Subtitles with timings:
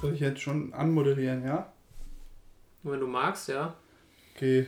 [0.00, 1.72] Soll ich jetzt schon anmoderieren, ja?
[2.82, 3.74] Wenn du magst, ja.
[4.34, 4.66] Okay.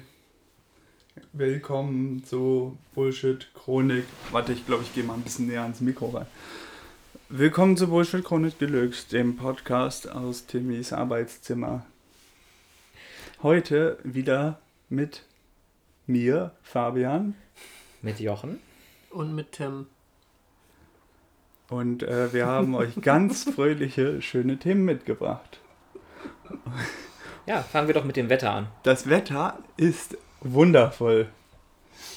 [1.32, 4.04] Willkommen zu Bullshit Chronik.
[4.30, 6.26] Warte, ich glaube, ich gehe mal ein bisschen näher ans Mikro rein.
[7.28, 11.86] Willkommen zu Bullshit Chronik Deluxe, dem Podcast aus Timmys Arbeitszimmer.
[13.42, 15.24] Heute wieder mit
[16.12, 17.34] mir, Fabian.
[18.02, 18.60] Mit Jochen.
[19.10, 19.86] Und mit Tim.
[21.68, 25.60] Und äh, wir haben euch ganz fröhliche, schöne Themen mitgebracht.
[27.46, 28.68] Ja, fangen wir doch mit dem Wetter an.
[28.82, 31.28] Das Wetter ist wundervoll.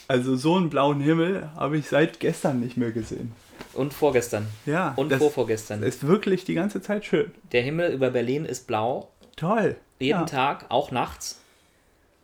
[0.07, 3.33] Also so einen blauen Himmel habe ich seit gestern nicht mehr gesehen.
[3.73, 4.47] Und vorgestern.
[4.65, 5.83] Ja, Und das vorvorgestern.
[5.83, 7.31] ist wirklich die ganze Zeit schön.
[7.51, 9.09] Der Himmel über Berlin ist blau.
[9.35, 9.77] Toll.
[9.99, 10.25] Jeden ja.
[10.25, 11.41] Tag, auch nachts.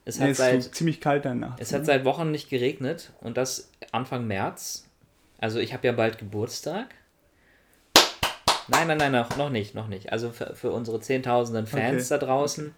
[0.05, 1.55] Es Nee, hat, es seit, ziemlich kalt danach.
[1.59, 3.11] es hat seit Wochen nicht geregnet.
[3.21, 4.88] Und das Anfang März.
[5.39, 6.88] Also ich habe ja bald Geburtstag.
[8.67, 10.11] Nein, nein, nein, noch, noch nicht, noch nicht.
[10.11, 12.73] Also für, für unsere zehntausenden Fans Okay, da draußen,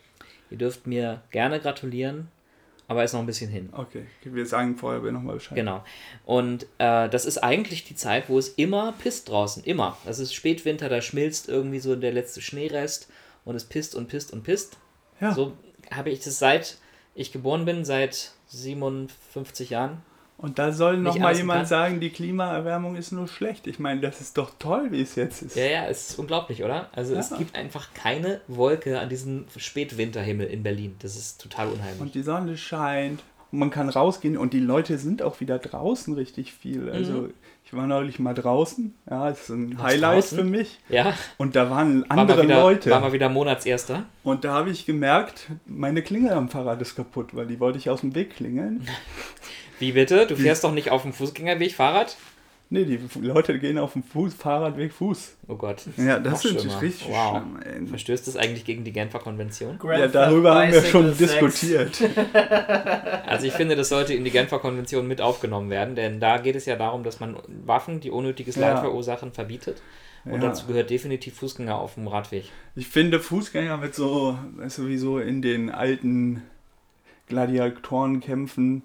[0.49, 2.30] ihr dürft mir gerne gratulieren,
[2.88, 3.69] aber ist noch ein bisschen hin.
[3.73, 5.55] Okay, wir sagen vorher nochmal Bescheid.
[5.55, 5.83] Genau.
[6.25, 9.63] Und äh, das ist eigentlich die Zeit, wo es immer pisst draußen.
[9.63, 9.97] Immer.
[10.05, 13.09] Das ist Spätwinter, da schmilzt irgendwie so der letzte Schneerest
[13.45, 14.77] und es pisst und pisst und pisst.
[15.19, 15.33] Ja.
[15.33, 15.53] So
[15.91, 16.77] habe ich das seit
[17.16, 20.02] ich geboren bin, seit 57 Jahren.
[20.38, 21.66] Und da soll nochmal alles jemand kann.
[21.67, 23.66] sagen, die Klimaerwärmung ist nur schlecht.
[23.67, 25.55] Ich meine, das ist doch toll, wie es jetzt ist.
[25.55, 26.89] Ja, ja, es ist unglaublich, oder?
[26.92, 27.38] Also es Ja.
[27.38, 30.95] gibt einfach keine Wolke an diesem Spätwinterhimmel in Berlin.
[31.00, 32.02] Das ist total unheimlich.
[32.02, 33.22] Und die Sonne scheint.
[33.53, 36.89] Und man kann rausgehen und die Leute sind auch wieder draußen richtig viel.
[36.89, 37.29] Also
[37.63, 38.95] ich war neulich mal draußen.
[39.09, 39.77] Ja, das ist ein Mhm.
[39.77, 40.37] Warst Highlight draußen?
[40.39, 40.79] für mich.
[40.89, 42.89] ja, Und da waren war andere wieder, Leute.
[42.89, 44.05] War mal wieder Monatserster.
[44.23, 47.91] Und da habe ich gemerkt, meine Klingel am Fahrrad ist kaputt, weil die wollte ich
[47.91, 48.87] aus dem Weg klingeln.
[49.79, 50.25] Wie bitte?
[50.25, 52.17] Du fährst doch nicht auf dem Fußgängerweg Fahrrad?
[52.73, 55.37] Nee, die Leute gehen auf dem Fuß, Fahrradweg Fuß.
[55.48, 55.83] Oh Gott.
[55.95, 56.81] Ja, das ist schlimmer.
[56.81, 57.37] richtig Wow.
[57.37, 57.59] schlimm.
[57.83, 57.87] Ey.
[57.87, 59.77] Verstößt das eigentlich gegen die Genfer Konvention?
[59.83, 61.17] Ja, darüber haben wir schon Sex.
[61.39, 62.02] diskutiert.
[63.27, 66.55] Also ich finde, das sollte in die Genfer Konvention mit aufgenommen werden, denn da geht
[66.55, 68.81] es ja darum, dass man Waffen, die unnötiges Leid Ja.
[68.81, 69.81] verursachen, verbietet.
[70.25, 70.49] Und Ja.
[70.49, 72.45] dazu gehört definitiv Fußgänger auf dem Radweg.
[72.75, 76.42] Ich finde Fußgänger mit so, weißt du, wie so in den alten
[77.27, 78.83] Gladiatorenkämpfen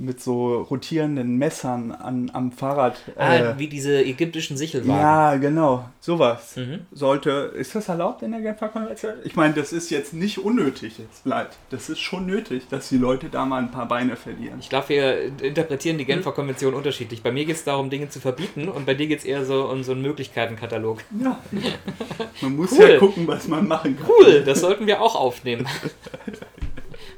[0.00, 3.00] mit so rotierenden Messern an, am Fahrrad.
[3.16, 5.00] Ah, äh, wie diese ägyptischen Sichelwagen.
[5.00, 6.56] ja, genau, sowas.
[6.56, 6.80] Mhm.
[6.90, 9.12] Sollte, ist das erlaubt in der Genfer Konvention?
[9.24, 11.56] Ich meine, das ist jetzt nicht unnötig, jetzt bleibt.
[11.68, 14.58] Das ist schon nötig, dass die Leute da mal ein paar Beine verlieren.
[14.60, 17.22] Ich glaube, wir interpretieren die Genfer Konvention unterschiedlich.
[17.22, 19.66] Bei mir geht es darum, Dinge zu verbieten und bei dir geht es eher so
[19.68, 21.04] um so einen Möglichkeitenkatalog.
[21.22, 21.38] Ja.
[22.40, 22.88] Man muss Cool.
[22.90, 24.06] ja gucken, was man machen kann.
[24.08, 25.66] Cool, das sollten wir auch aufnehmen.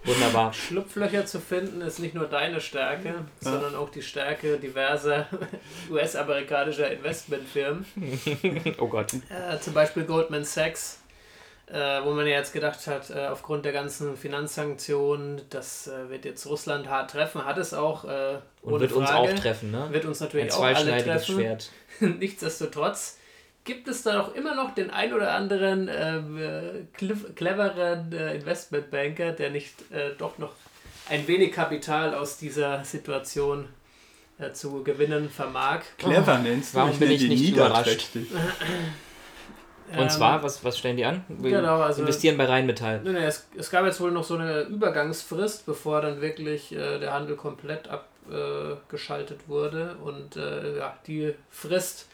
[0.05, 0.53] Wunderbar.
[0.53, 5.27] Schlupflöcher zu finden ist nicht nur deine Stärke, sondern auch die Stärke diverser
[5.91, 7.87] US-amerikanischer Investmentfirmen.
[8.79, 9.13] Oh Gott.
[9.15, 10.99] Äh, zum Beispiel Goldman Sachs,
[11.67, 16.25] äh, wo man ja jetzt gedacht hat, äh, aufgrund der ganzen Finanzsanktionen, das äh, wird
[16.25, 18.05] jetzt Russland hart treffen, hat es auch.
[18.05, 19.33] Äh, Und wird uns Frage.
[19.33, 19.87] auch treffen, ne?
[19.91, 21.35] Wird uns Ein natürlich auch alle zweischneidiges treffen.
[21.35, 21.71] Schwert.
[22.19, 23.19] Nichtsdestotrotz
[23.65, 28.35] gibt es da auch immer noch den ein oder anderen ähm, äh, clev- cleveren äh,
[28.37, 30.53] Investmentbanker, der nicht äh, doch noch
[31.09, 33.69] ein wenig Kapital aus dieser Situation
[34.39, 35.81] äh, zu gewinnen vermag.
[35.99, 38.27] Clever nennst du Warum bin nenn ich die nicht niederträchtig.
[39.93, 41.23] Und Ähm, zwar, was, was stellen die an?
[41.29, 43.01] Wir genau, also- investieren bei Rheinmetall.
[43.05, 46.99] Nee, nee, es, es gab jetzt wohl noch so eine Übergangsfrist, bevor dann wirklich äh,
[46.99, 49.97] der Handel komplett abgeschaltet wurde.
[50.03, 52.09] Und äh, ja, die Frist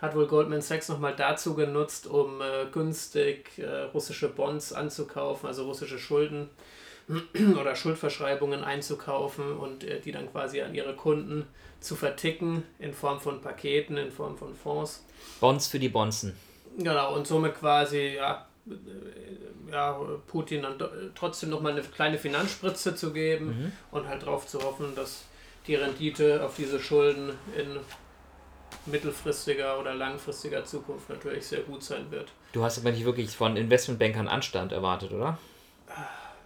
[0.00, 5.64] hat wohl Goldman Sachs nochmal dazu genutzt, um äh, günstig äh, russische Bonds anzukaufen, also
[5.64, 6.48] russische Schulden
[7.60, 11.46] oder Schuldverschreibungen einzukaufen und äh, die dann quasi an ihre Kunden
[11.80, 15.04] zu verticken in Form von Paketen, in Form von Fonds.
[15.40, 16.36] Bonds für die Bonzen.
[16.76, 22.94] Genau, und somit quasi, ja, äh, ja Putin dann do- trotzdem nochmal eine kleine Finanzspritze
[22.94, 25.24] zu geben und halt darauf zu hoffen, dass
[25.66, 27.78] die Rendite auf diese Schulden in
[28.90, 32.28] mittelfristiger oder langfristiger Zukunft natürlich sehr gut sein wird.
[32.52, 35.38] Du hast aber nicht wirklich von Investmentbankern Anstand erwartet, oder?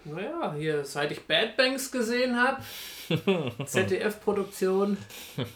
[0.05, 2.61] Naja, hier, seit ich Bad Banks gesehen habe,
[3.65, 4.97] ZDF-Produktion,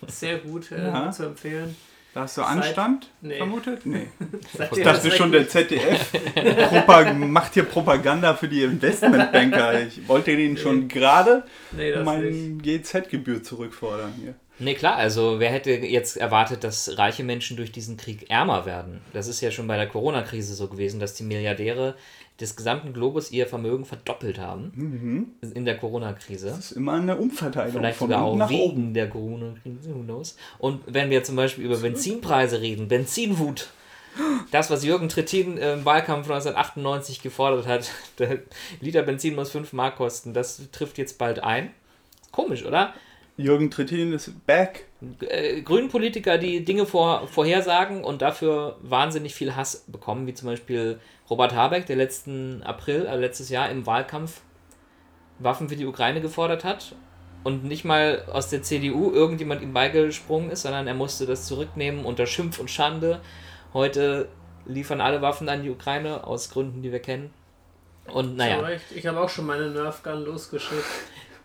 [0.07, 1.11] sehr gut äh, Ja.
[1.11, 1.75] zu empfehlen.
[2.15, 3.37] Da hast du Seit- Anstand Nee.
[3.37, 3.85] vermutet?
[3.85, 4.07] Nee.
[4.73, 6.13] Ich dachte schon, der ZDF
[7.15, 9.83] macht hier Propaganda für die Investmentbanker.
[9.83, 11.43] Ich wollte denen schon gerade
[11.73, 12.07] Nee, das nicht.
[12.07, 14.35] mein GZ-Gebühr zurückfordern hier.
[14.59, 19.01] Nee, klar, also wer hätte jetzt erwartet, dass reiche Menschen durch diesen Krieg ärmer werden?
[19.13, 21.95] Das ist ja schon bei der Corona-Krise so gewesen, dass die Milliardäre
[22.41, 26.49] des gesamten Globus ihr Vermögen verdoppelt haben in der Corona-Krise.
[26.49, 28.77] Das ist immer eine Umverteilung Vielleicht sogar auch nach oben.
[28.77, 30.37] wegen der Corona-Krise, who knows.
[30.59, 33.69] Und wenn wir zum Beispiel über Benzinpreise reden, Benzinwut,
[34.51, 38.39] das, was Jürgen Trittin im Wahlkampf 1998 gefordert hat, der
[38.81, 41.71] Liter Benzin muss 5 Mark kosten, das trifft jetzt bald ein.
[42.33, 42.95] Komisch, oder?
[43.37, 44.87] Jürgen Trittin ist back.
[45.21, 50.49] Äh, Grünen Politiker, die Dinge vor, vorhersagen und dafür wahnsinnig viel Hass bekommen, wie zum
[50.49, 50.99] Beispiel
[51.29, 54.41] Robert Habeck, der letzten April, äh, letztes Jahr im Wahlkampf
[55.39, 56.95] Waffen für die Ukraine gefordert hat
[57.45, 62.05] und nicht mal aus der CDU irgendjemand ihm beigesprungen ist, sondern er musste das zurücknehmen
[62.05, 63.21] unter Schimpf und Schande.
[63.75, 64.29] Heute
[64.65, 67.31] liefern alle Waffen an die Ukraine aus Gründen, die wir kennen.
[68.07, 68.67] Und naja.
[68.95, 70.85] Ich habe auch schon meine Nerfgun losgeschickt.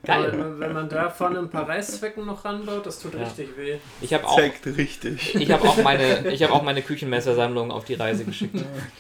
[0.04, 0.32] Geil.
[0.32, 3.20] Aber wenn man da vorne ein paar Reißzwecken noch ranbaut, das tut Ja.
[3.24, 3.76] richtig weh.
[4.02, 5.36] ich habe auch Zeigt richtig.
[5.36, 8.56] Ich habe auch meine, ich habe auch meine Küchenmessersammlung auf die Reise geschickt.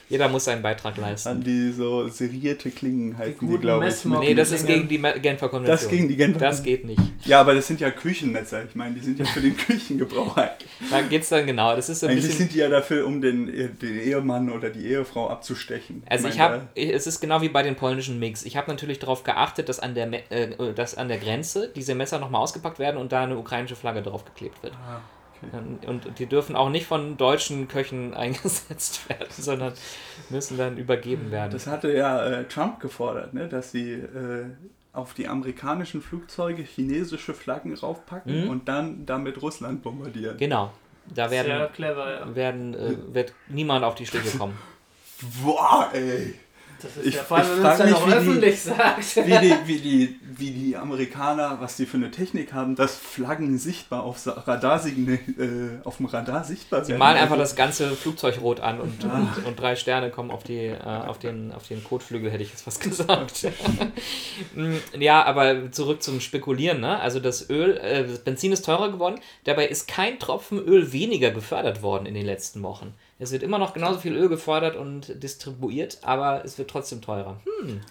[0.09, 1.29] Jeder muss seinen Beitrag leisten.
[1.29, 4.05] An die so serierte Klingen heißen die, guten glaube ich.
[4.05, 5.65] Mit Nee, das ist gegen die Genfer Konvention.
[5.77, 7.01] Das gegen die Genfer Das geht nicht.
[7.25, 8.65] Ja, aber das sind ja Küchenmesser.
[8.65, 10.69] Ich meine, die sind ja für den Küchengebrauch eigentlich.
[10.91, 11.75] Da geht's dann genau.
[11.75, 12.37] Das ist Eigentlich bisschen.
[12.37, 16.03] sind die ja dafür, um den, den Ehemann oder die Ehefrau abzustechen.
[16.07, 18.43] Also ich meine, habe, es ist genau wie bei den polnischen Mix.
[18.43, 21.95] Ich habe natürlich darauf geachtet, dass an der, Me- äh, dass an der Grenze diese
[21.95, 24.73] Messer nochmal ausgepackt werden und da eine ukrainische Flagge draufgeklebt wird.
[24.73, 25.01] Ah,
[25.43, 25.87] okay.
[25.87, 29.73] Und die dürfen auch nicht von deutschen Köchen eingesetzt werden, sondern
[30.29, 31.51] müssen dann übergeben werden.
[31.51, 33.47] Das hatte ja äh, Trump gefordert, ne?
[33.47, 34.45] dass sie äh,
[34.93, 38.49] auf die amerikanischen Flugzeuge chinesische Flaggen raufpacken Mhm.
[38.49, 40.37] und dann damit Russland bombardieren.
[40.37, 40.71] Genau.
[41.13, 42.35] Da Sehr werden, clever, ja.
[42.35, 44.57] werden äh, wird niemand auf die Schliche kommen.
[45.43, 46.35] Boah, ey!
[46.81, 49.15] Das ist Ich- ja vor allem, wenn man es dann auch wie die- öffentlich sagt.
[49.15, 53.57] Wie die, wie, die, wie die Amerikaner, was die für eine Technik haben, dass Flaggen
[53.57, 56.99] sichtbar auf, Radarsigne, äh, auf dem Radar sichtbar Sie werden.
[56.99, 60.65] malen einfach das ganze Flugzeug rot an und, und, und drei Sterne kommen auf, die,
[60.67, 63.45] äh, auf, den, auf den Kotflügel, hätte ich jetzt fast gesagt.
[64.55, 66.79] Mm, ja, aber zurück zum Spekulieren.
[66.81, 66.99] Ne?
[66.99, 69.19] Also das Öl, äh, das Benzin ist teurer geworden.
[69.43, 72.93] Dabei ist kein Tropfen Öl weniger gefördert worden in den letzten Wochen.
[73.21, 77.39] Es wird immer noch genauso viel Öl gefördert und distribuiert, aber es wird trotzdem teurer.
[77.61, 77.81] Hm,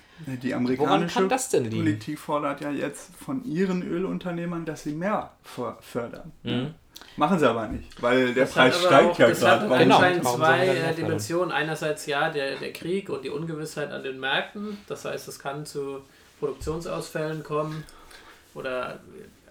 [0.42, 1.76] Die amerikanische kann das denn liegen?
[1.84, 6.32] Politik fordert ja jetzt von ihren Ölunternehmern, dass sie mehr för- fördern.
[6.42, 6.74] Mhm.
[7.16, 9.84] Machen sie aber nicht, weil der Das hat Preis steigt auch- ja Das hat gerade.
[9.84, 10.00] Genau.
[10.00, 11.52] Warum sollen wir zwei äh, Dimensionen.
[11.52, 14.78] Einerseits ja, der, der Krieg und die Ungewissheit an den Märkten.
[14.88, 16.00] Das heißt, es kann zu
[16.40, 17.84] Produktionsausfällen kommen.
[18.54, 18.98] Oder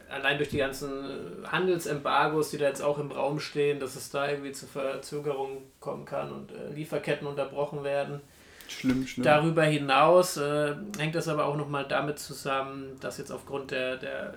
[0.10, 4.10] allein durch die ganzen äh, Handelsembargos, die da jetzt auch im Raum stehen, dass es
[4.10, 8.22] da irgendwie zu Verzögerungen kommen kann und äh, Lieferketten unterbrochen werden.
[8.68, 9.24] Schlimm, schlimm.
[9.24, 14.36] Darüber hinaus äh, hängt das aber auch nochmal damit zusammen, dass jetzt aufgrund der, der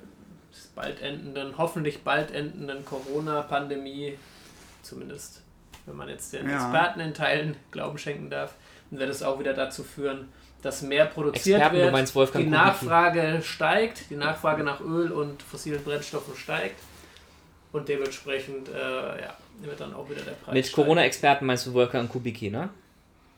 [0.75, 4.19] bald endenden, hoffentlich bald endenden Corona-Pandemie,
[4.83, 5.43] zumindest
[5.87, 6.57] wenn man jetzt den Ja.
[6.57, 8.55] Experten in Teilen Glauben schenken darf,
[8.91, 10.29] dann wird es auch wieder dazu führen,
[10.63, 12.51] dass mehr produziert Experten, du wird, meinst Wolfgang die.
[12.51, 16.81] Nachfrage steigt, die Nachfrage nach Öl und fossilen Brennstoffen steigt
[17.73, 18.73] und dementsprechend äh,
[19.23, 20.73] ja, wird dann auch wieder der Preis Mit.
[20.73, 22.69] Corona-Experten meinst du Wolfgang Kubicki, ne?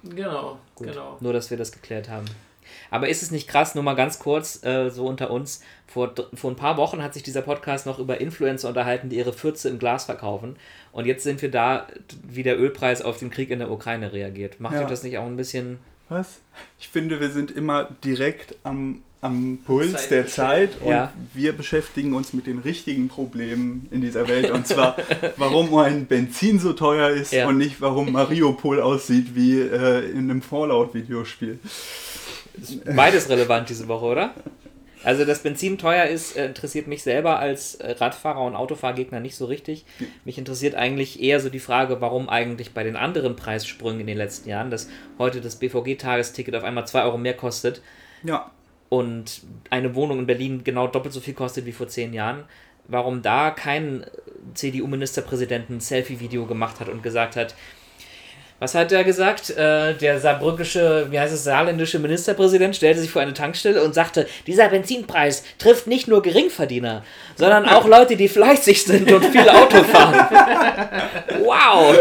[0.03, 0.89] Genau, Gut.
[0.89, 1.17] genau.
[1.21, 2.27] Nur, dass wir das geklärt haben.
[2.91, 6.51] Aber ist es nicht krass, nur mal ganz kurz, äh, so unter uns, vor, vor
[6.51, 9.79] ein paar Wochen hat sich dieser Podcast noch über Influencer unterhalten, die ihre Fürze im
[9.79, 10.57] Glas verkaufen.
[10.93, 11.87] Und jetzt sind wir da,
[12.23, 14.61] wie der Ölpreis auf den Krieg in der Ukraine reagiert.
[14.61, 14.83] Macht Ja.
[14.83, 15.79] euch das nicht auch ein bisschen...
[16.09, 16.39] Was?
[16.79, 20.27] Ich finde, wir sind immer direkt am, am Puls Zeit der.
[20.27, 21.13] Zeit und Ja.
[21.33, 24.51] wir beschäftigen uns mit den richtigen Problemen in dieser Welt.
[24.51, 24.97] Und zwar,
[25.39, 27.49] warum ein Benzin so teuer ist Ja.
[27.49, 31.59] und nicht, warum Mariupol aussieht wie äh, in einem Fallout-Videospiel.
[32.95, 34.35] Beides relevant diese Woche, oder?
[35.05, 39.37] Also, dass Benzin teuer ist, äh, interessiert mich selber als äh, Radfahrer und Autofahrgegner nicht
[39.37, 39.85] so richtig.
[40.25, 44.19] Mich interessiert eigentlich eher so die Frage, warum eigentlich bei den anderen Preissprüngen in den
[44.19, 47.83] letzten Jahren, dass heute das BVG-Tagesticket auf einmal 2 Euro mehr kostet
[48.23, 48.51] Ja,
[48.89, 52.45] und eine Wohnung in Berlin genau doppelt so viel kostet wie vor zehn Jahren,
[52.87, 54.05] warum da kein
[54.55, 57.55] CDU-Ministerpräsident ein Selfie-Video gemacht hat und gesagt hat,
[58.65, 59.51] was hat er gesagt?
[59.51, 64.27] Äh, der saarbrückische, wie heißt es, saarländische Ministerpräsident stellte sich vor eine Tankstelle und sagte,
[64.47, 67.05] dieser Benzinpreis trifft nicht nur Geringverdiener,
[67.37, 70.15] sondern auch Leute, die fleißig sind und viel Auto fahren.
[71.45, 71.97] Wow!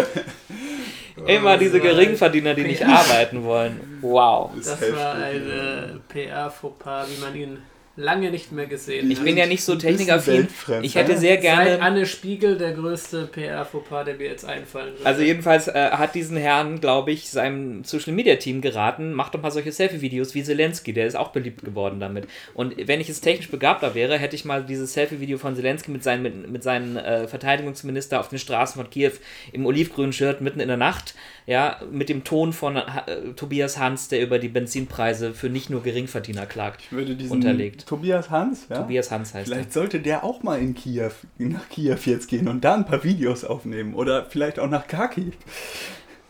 [1.28, 4.00] Immer diese Geringverdiener, die nicht arbeiten wollen.
[4.02, 4.52] Wow.
[4.56, 7.58] Das war ein äh, PR-Fauxpas, wie man ihn
[7.96, 9.12] lange nicht mehr gesehen.
[9.12, 10.48] Ich bin ja nicht so technikaffin.
[10.82, 11.18] Ich hätte ja?
[11.18, 11.82] sehr Seit gerne.
[11.82, 15.06] Anne Spiegel der größte PR-Fauxpas, der mir jetzt einfallen würde.
[15.06, 19.42] Also jedenfalls äh, hat diesen Herrn, glaube ich, seinem Social Media Team geraten, macht doch
[19.42, 22.28] mal solche Selfie-Videos wie Zelensky, der ist auch beliebt geworden damit.
[22.56, 26.04] Und wenn ich jetzt technisch begabter wäre, hätte ich mal dieses Selfie-Video von Zelensky mit
[26.04, 29.12] seinen, mit, mit seinen äh, Verteidigungsminister auf den Straßen von Kiew
[29.52, 31.14] im olivgrünen Shirt mitten in der Nacht,
[31.46, 35.84] ja, mit dem Ton von äh, Tobias Hans, der über die Benzinpreise für nicht nur
[35.84, 36.82] Geringverdiener klagt.
[36.82, 37.86] Ich würde diesen Unterlegt.
[37.86, 38.78] Tobias Hans, ja?
[38.78, 39.56] Tobias Hans heißt er.
[39.56, 43.04] Vielleicht sollte der auch mal in Kiew, nach Kiew jetzt gehen und da ein paar
[43.04, 43.94] Videos aufnehmen.
[43.94, 45.34] Oder vielleicht auch nach Kharkiv.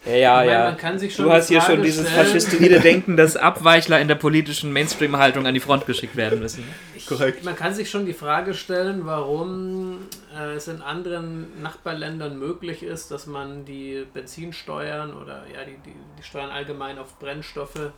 [0.05, 0.63] Ja, ja, meine, ja.
[0.65, 3.37] man kann sich schon Du die hast hier Frage schon dieses stellen- faschistoide Denken, dass
[3.37, 6.65] Abweichler in der politischen Mainstream-Haltung an die Front geschickt werden müssen.
[7.07, 7.43] Korrekt.
[7.45, 9.99] Man kann sich schon die Frage stellen, warum
[10.37, 15.95] äh, es in anderen Nachbarländern möglich ist, dass man die Benzinsteuern oder ja die, die,
[16.19, 17.91] die Steuern allgemein auf Brennstoffe,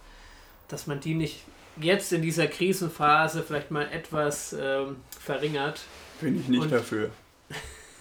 [0.67, 1.39] dass man die nicht
[1.81, 5.81] jetzt in dieser Krisenphase vielleicht mal etwas ähm, verringert.
[6.21, 7.09] Bin ich nicht Und- dafür.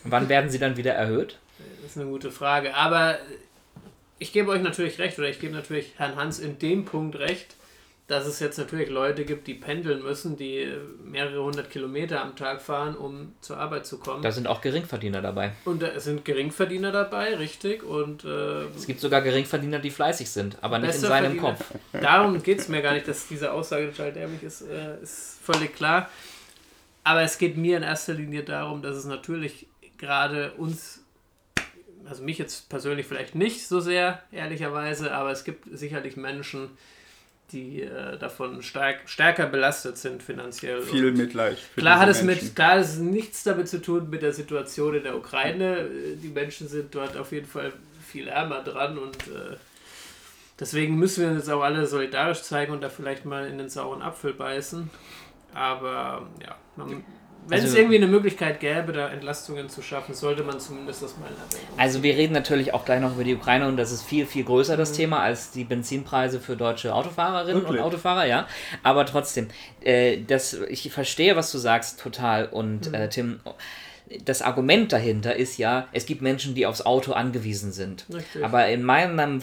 [0.04, 1.38] Wann werden sie dann wieder erhöht?
[1.82, 2.74] Das ist eine gute Frage.
[2.74, 3.16] Aber
[4.18, 7.56] ich gebe euch natürlich recht, oder ich gebe natürlich Herrn Hans in dem Punkt recht,
[8.06, 10.70] dass es jetzt natürlich Leute gibt, die pendeln müssen, die
[11.02, 14.22] mehrere hundert Kilometer am Tag fahren, um zur Arbeit zu kommen.
[14.22, 15.52] Da sind auch Geringverdiener dabei.
[15.64, 17.82] Und da sind Geringverdiener dabei, richtig.
[17.82, 21.42] Und äh, Es gibt sogar Geringverdiener, die fleißig sind, aber nicht in seinem Verdiener.
[21.42, 21.64] Kopf.
[21.92, 25.74] darum geht es mir gar nicht, dass diese Aussage total dämlich ist, äh, ist völlig
[25.74, 26.10] klar.
[27.04, 29.66] Aber es geht mir in erster Linie darum, dass es natürlich
[29.96, 31.03] gerade uns,
[32.08, 36.70] also mich jetzt persönlich vielleicht nicht so sehr, ehrlicherweise, aber es gibt sicherlich Menschen,
[37.52, 40.82] die äh, davon stark, stärker belastet sind finanziell.
[40.82, 41.58] Viel Und Mitleid.
[41.76, 42.46] Klar hat es Menschen.
[42.46, 45.78] mit, klar hat es nichts damit zu tun mit der Situation in der Ukraine.
[45.78, 47.72] Äh, Die Menschen sind dort auf jeden Fall
[48.06, 49.56] viel ärmer dran und äh,
[50.58, 54.02] deswegen müssen wir uns auch alle solidarisch zeigen und da vielleicht mal in den sauren
[54.02, 54.90] Apfel beißen.
[55.52, 57.04] Aber ja, man,
[57.46, 61.16] wenn es Also- irgendwie eine Möglichkeit gäbe, da Entlastungen zu schaffen, sollte man zumindest das
[61.16, 64.02] mal Erwägung Also wir reden natürlich auch gleich noch über die Ukraine und das ist
[64.02, 67.80] viel, viel größer das Thema als die Benzinpreise für deutsche Autofahrerinnen Wirklich?
[67.80, 68.46] und Autofahrer, ja.
[68.82, 69.48] Aber trotzdem,
[69.82, 72.46] äh, das, ich verstehe, was du sagst, total.
[72.46, 73.40] Und äh, Tim,
[74.24, 78.06] das Argument dahinter ist ja, es gibt Menschen, die aufs Auto angewiesen sind.
[78.12, 78.44] Richtig.
[78.44, 79.40] Aber in meinem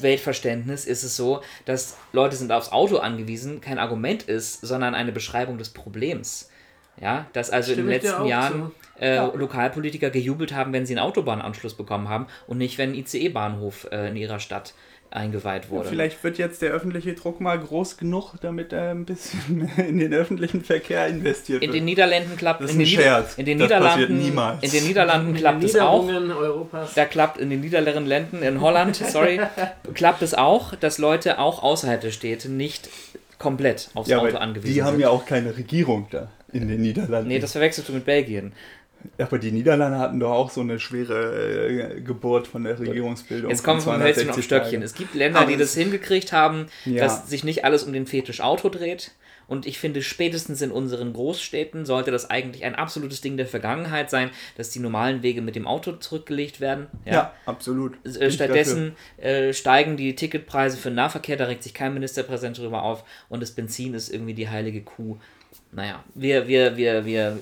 [0.00, 5.12] Weltverständnis ist es so, dass Leute sind aufs Auto angewiesen, kein Argument ist, sondern eine
[5.12, 6.50] Beschreibung des Problems.
[7.00, 10.86] Ja, dass also in den Stimme ich dir letzten Jahren äh, Lokalpolitiker gejubelt haben, wenn
[10.86, 14.72] sie einen Autobahnanschluss bekommen haben und nicht, wenn ein ICE-Bahnhof äh, in ihrer Stadt
[15.10, 15.88] eingeweiht wurde.
[15.88, 19.40] Vielleicht wird jetzt der öffentliche Druck mal groß genug, damit er ein bisschen
[19.76, 21.76] mehr in den öffentlichen Verkehr investiert in wird.
[21.76, 23.34] den Niederlanden klappt Das ist in den, ein Scherz.
[23.38, 24.62] in den Das passiert Niederlanden niemals.
[24.64, 26.08] in den Niederlanden In den klappt es auch.
[26.08, 26.94] Europas.
[26.94, 29.40] Da klappt in den niederländischen Ländern, in Holland, sorry,
[29.94, 32.88] klappt es auch, dass Leute auch außerhalb der Städte nicht
[33.38, 35.00] komplett aufs ja, Auto angewiesen die haben sind.
[35.00, 37.28] ja auch keine Regierung da in den Niederlanden.
[37.28, 38.52] nee, das verwechselst du mit Belgien.
[39.18, 43.50] aber die Niederlande hatten doch auch so eine schwere äh, Geburt von der Regierungsbildung.
[43.50, 44.82] Jetzt kommen wir von vom Hölzchen auf 260 Stöckchen.
[44.82, 47.04] Es gibt Länder, Aber die das hingekriegt haben, Ja.
[47.04, 49.12] dass sich nicht alles um den Fetisch Auto dreht.
[49.48, 54.10] Und ich finde, spätestens in unseren Großstädten sollte das eigentlich ein absolutes Ding der Vergangenheit
[54.10, 56.88] sein, dass die normalen Wege mit dem Auto zurückgelegt werden.
[57.04, 58.02] Ja, absolut.
[58.02, 62.58] Bin Äh, Stattdessen äh, steigen die Ticketpreise für den Nahverkehr, da regt sich kein Ministerpräsident
[62.58, 65.16] drüber auf und das Benzin ist irgendwie die heilige Kuh.
[65.72, 67.38] Naja, wir, wir, wir, wir,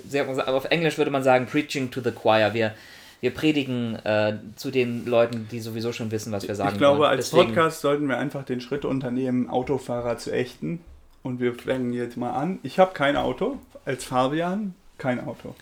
[0.47, 2.53] auf Englisch würde man sagen, preaching to the choir.
[2.55, 2.75] Wir,
[3.21, 7.01] wir predigen äh, zu den Leuten, die sowieso schon wissen, was wir sagen Ich glaube,
[7.01, 7.11] wollen.
[7.11, 10.81] als Deswegen- Podcast sollten wir einfach den Schritt unternehmen, Autofahrer zu ächten.
[11.23, 12.59] Und wir fangen jetzt mal an.
[12.63, 13.59] Ich habe kein Auto.
[13.87, 15.55] Als Fabian kein Auto.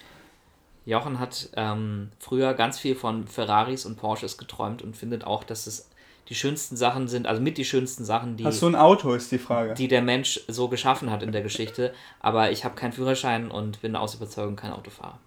[0.85, 5.69] Jochen hat ähm, früher ganz viel von Ferraris und Porsches geträumt und findet auch, dass
[5.69, 5.88] es
[6.29, 9.33] die schönsten Sachen sind, also mit die schönsten Sachen, die, Hast du ein Auto, ist
[9.33, 9.75] die Frage.
[9.75, 11.93] die der Mensch so geschaffen hat in der Geschichte.
[12.21, 15.19] Aber ich habe keinen Führerschein und bin aus Überzeugung kein Autofahrer.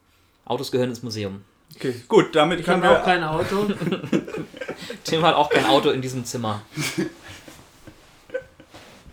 [0.46, 1.44] Autos gehören ins Museum.
[1.76, 3.02] Okay, gut, damit Ich können habe wir.
[3.02, 3.68] auch kein Auto.
[5.04, 6.62] Tim hat auch kein Auto in diesem Zimmer.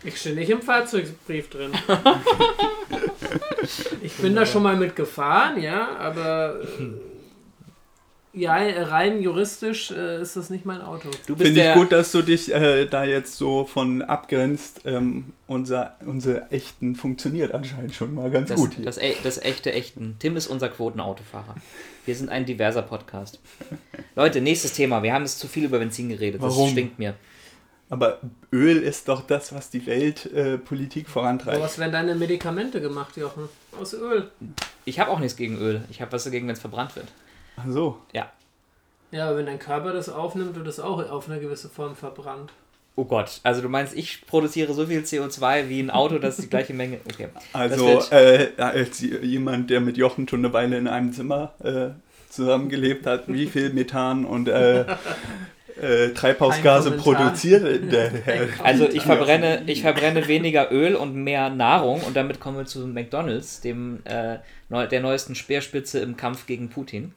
[0.05, 1.71] Ich stehe nicht im Fahrzeugbrief drin.
[4.01, 6.89] ich bin da schon mal mitgefahren, ja, aber äh,
[8.33, 11.09] ja, rein juristisch äh, ist das nicht mein Auto.
[11.27, 14.81] Du bist Finde ich gut, dass du dich äh, da jetzt so von abgrenzt.
[14.85, 18.85] Ähm, unser, unser Echten funktioniert anscheinend schon mal ganz das, gut hier.
[18.85, 20.15] das, e- das echte Echten.
[20.17, 21.55] Tim ist unser Quotenautofahrer.
[22.05, 23.39] Wir sind ein diverser Podcast.
[24.15, 25.03] Leute, nächstes Thema.
[25.03, 26.41] Wir haben jetzt zu viel über Benzin geredet.
[26.41, 26.71] Das Warum?
[26.71, 27.13] stinkt mir.
[27.89, 28.19] Aber
[28.51, 31.57] Öl ist doch das, was die Weltpolitik äh, Politik vorantreibt.
[31.57, 33.47] Aber was werden deine Medikamente gemacht, Jochen?
[33.79, 34.31] Aus Öl.
[34.85, 35.83] Ich habe auch nichts gegen Öl.
[35.91, 37.07] Ich habe was dagegen, wenn es verbrannt wird.
[37.57, 37.97] Ach so.
[38.13, 38.31] Ja.
[39.11, 42.51] Ja, aber wenn dein Körper das aufnimmt, wird es auch auf eine gewisse Form verbrannt.
[42.95, 46.47] Oh Gott, also du meinst, ich produziere so viel CO2 wie ein Auto, das die
[46.49, 46.99] gleiche Menge.
[47.11, 47.27] Okay.
[47.51, 51.89] Also wird- äh, als jemand, der mit Jochen schon eine Weile in einem Zimmer äh,
[52.29, 54.81] zusammengelebt hat, wie viel Methan und äh,
[55.81, 58.47] äh, Treibhausgase produziert der Herr?
[58.63, 62.85] Also ich verbrenne, ich verbrenne weniger Öl und mehr Nahrung und damit kommen wir zu
[62.87, 64.37] McDonalds, dem äh,
[64.69, 67.13] neu, der neuesten Speerspitze im Kampf gegen Putin.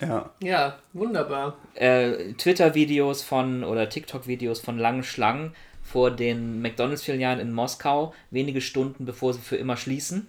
[0.00, 1.56] Ja, Ja, wunderbar.
[1.74, 9.04] Äh, Twitter-Videos von oder TikTok-Videos von langen Schlangen vor den McDonalds-Filialen in Moskau, wenige Stunden
[9.04, 10.26] bevor sie für immer schließen.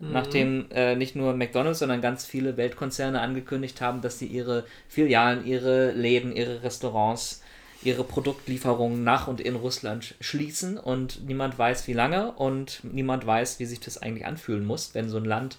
[0.00, 5.46] Nachdem äh, nicht nur McDonalds, sondern ganz viele Weltkonzerne angekündigt haben, dass sie ihre Filialen,
[5.46, 7.40] ihre Läden, ihre Restaurants,
[7.84, 13.24] ihre Produktlieferungen nach und in Russland sch- schließen und niemand weiß wie lange und niemand
[13.26, 15.58] weiß, wie sich das eigentlich anfühlen muss, wenn so ein Land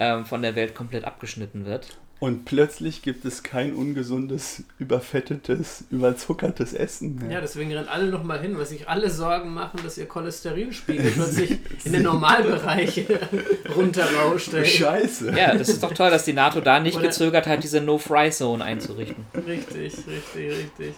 [0.00, 1.96] ähm, von der Welt komplett abgeschnitten wird.
[2.20, 7.30] Und plötzlich gibt es kein ungesundes, überfettetes, überzuckertes Essen mehr.
[7.30, 11.58] Ja, deswegen rennen alle nochmal hin, weil sich alle Sorgen machen, dass ihr Cholesterinspiegel plötzlich
[11.84, 13.06] in den Normalbereich
[13.76, 14.52] runterrauscht.
[14.54, 14.64] ey.
[14.66, 15.32] Scheiße.
[15.36, 18.64] Ja, das ist doch toll, dass die NATO da nicht Oder- gezögert hat, diese No-Fry-Zone
[18.64, 19.24] einzurichten.
[19.46, 20.94] Richtig, richtig, richtig.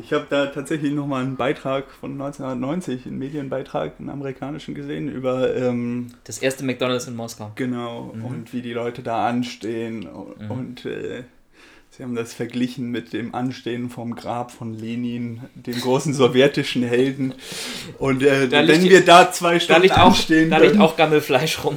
[0.00, 5.54] Ich habe da tatsächlich nochmal einen Beitrag von 1990, einen Medienbeitrag, einen amerikanischen gesehen, über
[5.56, 7.52] ähm, Das erste McDonalds in Moskau.
[7.56, 8.24] Genau, Mhm.
[8.24, 10.06] und wie die Leute da anstehen.
[10.06, 10.50] Und, Mhm.
[10.50, 11.24] und äh,
[11.90, 17.34] sie haben das verglichen mit dem Anstehen vom Grab von Lenin, dem großen sowjetischen Helden.
[17.98, 20.78] Und äh, Da wenn liegt- wir da zwei Da Stunden liegt auch, anstehen da liegt
[20.78, 21.76] auch Gammelfleisch rum.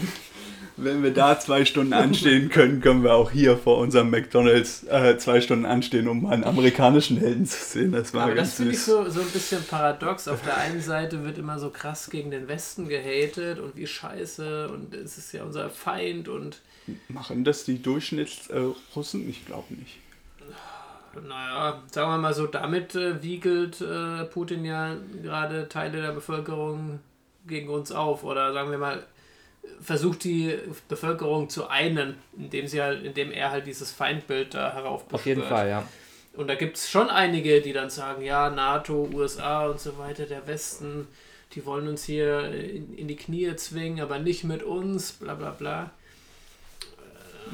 [0.84, 5.18] Wenn wir da zwei Stunden anstehen können, können wir auch hier vor unserem McDonalds äh,
[5.18, 7.92] zwei Stunden anstehen, um einen amerikanischen Helden zu sehen.
[7.92, 10.28] Das war Aber das ganz finde ich so, so ein bisschen paradox.
[10.28, 14.70] Auf der einen Seite wird immer so krass gegen den Westen gehatet und wie scheiße
[14.70, 16.62] und es ist ja unser Feind und
[17.08, 19.30] Machen das die Durchschnittsrussen?
[19.30, 20.00] ich glaube nicht.
[21.28, 27.00] naja, sagen wir mal so, damit äh, wiegelt äh, Putin ja gerade Teile der Bevölkerung
[27.48, 28.24] gegen uns auf.
[28.24, 29.04] Oder sagen wir mal,
[29.82, 35.14] versucht die Bevölkerung zu einen, indem sie halt, indem er halt dieses Feindbild da heraufbeschwört.
[35.14, 35.88] Auf jeden Fall, ja.
[36.34, 40.26] Und da gibt es schon einige, die dann sagen, ja, NATO, USA und so weiter,
[40.26, 41.08] der Westen,
[41.54, 45.50] die wollen uns hier in, in die Knie zwingen, aber nicht mit uns, bla bla
[45.50, 45.92] bla.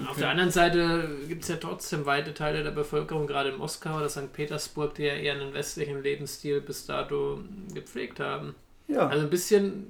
[0.06, 3.58] Äh, Auf der anderen Seite gibt es ja trotzdem weite Teile der Bevölkerung, gerade in
[3.58, 4.32] Moskau oder St.
[4.32, 7.40] Petersburg, die ja eher einen westlichen Lebensstil bis dato
[7.74, 8.54] gepflegt haben.
[8.88, 9.08] Ja.
[9.08, 9.88] Also ein bisschen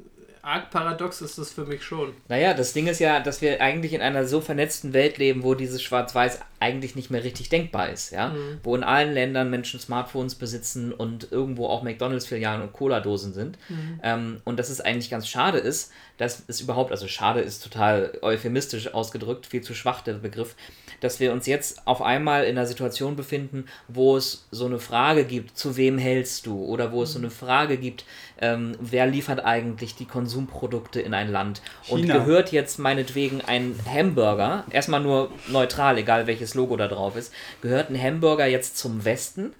[0.47, 2.13] arg paradox ist das für mich schon.
[2.29, 5.55] Naja, das Ding ist ja, dass wir eigentlich in einer so vernetzten Welt leben, wo
[5.55, 8.29] dieses Schwarz-Weiß eigentlich nicht mehr richtig denkbar ist, ja.
[8.29, 8.59] Mhm.
[8.63, 13.57] Wo in allen Ländern Menschen Smartphones besitzen und irgendwo auch McDonalds-Filialen und Cola-Dosen sind.
[14.03, 18.17] Ähm, und dass es eigentlich ganz schade ist, dass es überhaupt, also schade ist total
[18.21, 20.55] euphemistisch ausgedrückt, viel zu schwach der Begriff,
[20.99, 25.25] dass wir uns jetzt auf einmal in einer Situation befinden, wo es so eine Frage
[25.25, 26.63] gibt, zu wem hältst du?
[26.63, 28.03] Oder wo es so eine Frage gibt,
[28.41, 31.61] ähm, wer liefert eigentlich die Konsumprodukte in ein Land?
[31.87, 32.17] Und China.
[32.17, 37.89] gehört jetzt meinetwegen ein Hamburger, erstmal nur neutral, egal welches Logo da drauf ist, gehört
[37.89, 39.53] ein Hamburger jetzt zum Westen?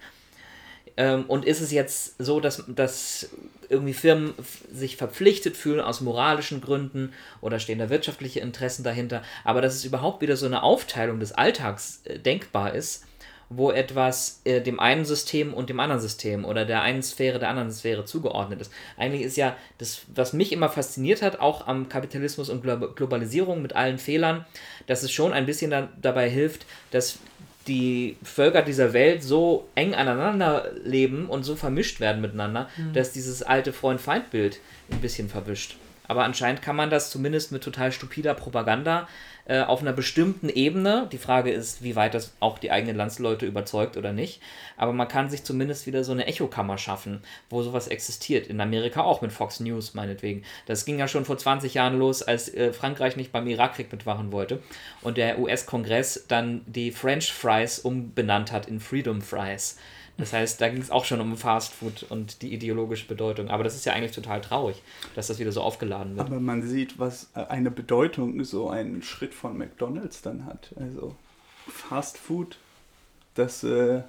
[0.96, 3.30] Ähm, und ist es jetzt so, dass, dass
[3.68, 4.34] irgendwie Firmen
[4.72, 9.84] sich verpflichtet fühlen aus moralischen Gründen oder stehen da wirtschaftliche Interessen dahinter, aber dass es
[9.84, 13.04] überhaupt wieder so eine Aufteilung des Alltags äh, denkbar ist,
[13.50, 17.48] wo etwas äh, dem einen System und dem anderen System oder der einen Sphäre der
[17.48, 18.72] anderen Sphäre zugeordnet ist.
[18.96, 23.62] Eigentlich ist ja das, was mich immer fasziniert hat, auch am Kapitalismus und Glo Globalisierung
[23.62, 24.44] mit allen Fehlern,
[24.86, 27.18] dass es schon ein bisschen da, dabei hilft, dass
[27.66, 33.42] die Völker dieser Welt so eng aneinander leben und so vermischt werden miteinander, dass dieses
[33.42, 34.58] alte Freund-Feind-Bild
[34.90, 35.76] ein bisschen verwischt.
[36.08, 39.06] Aber anscheinend kann man das zumindest mit total stupider Propaganda
[39.48, 43.46] äh, auf einer bestimmten Ebene, die Frage ist, wie weit das auch die eigenen Landsleute
[43.46, 44.40] überzeugt oder nicht,
[44.76, 48.46] aber man kann sich zumindest wieder so eine Echokammer schaffen, wo sowas existiert.
[48.46, 50.44] In Amerika auch mit Fox News meinetwegen.
[50.66, 54.32] Das ging ja schon vor 20 Jahren los, als äh, Frankreich nicht beim Irakkrieg mitmachen
[54.32, 54.62] wollte
[55.00, 59.78] und der US-Kongress dann die French Fries umbenannt hat in Freedom Fries.
[60.18, 63.48] Das heißt, da ging es auch schon um Fast Food und die ideologische Bedeutung.
[63.48, 64.82] Aber das ist ja eigentlich total traurig,
[65.14, 66.26] dass das wieder so aufgeladen wird.
[66.26, 70.70] Aber man sieht, was äh, eine Bedeutung so ein Schritt von McDonalds dann hat.
[70.76, 71.14] Also
[71.68, 72.56] Fast Food,
[73.34, 74.02] das äh,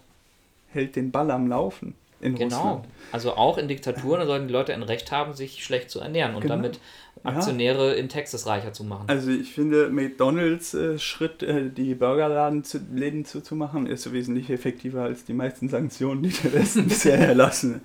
[0.73, 2.55] hält den Ball am Laufen in Genau.
[2.57, 2.85] Russland.
[3.11, 6.41] Also auch in Diktaturen sollten die Leute ein Recht haben, sich schlecht zu ernähren und
[6.41, 6.55] Genau.
[6.55, 6.79] damit
[7.23, 7.31] Ja.
[7.31, 9.05] Aktionäre in Texas reicher zu machen.
[9.07, 15.03] Also ich finde, McDonalds äh, Schritt, äh, die Burgerläden zu, Läden zuzumachen, ist wesentlich effektiver
[15.03, 17.81] als die meisten Sanktionen, die der Westen bisher erlassen.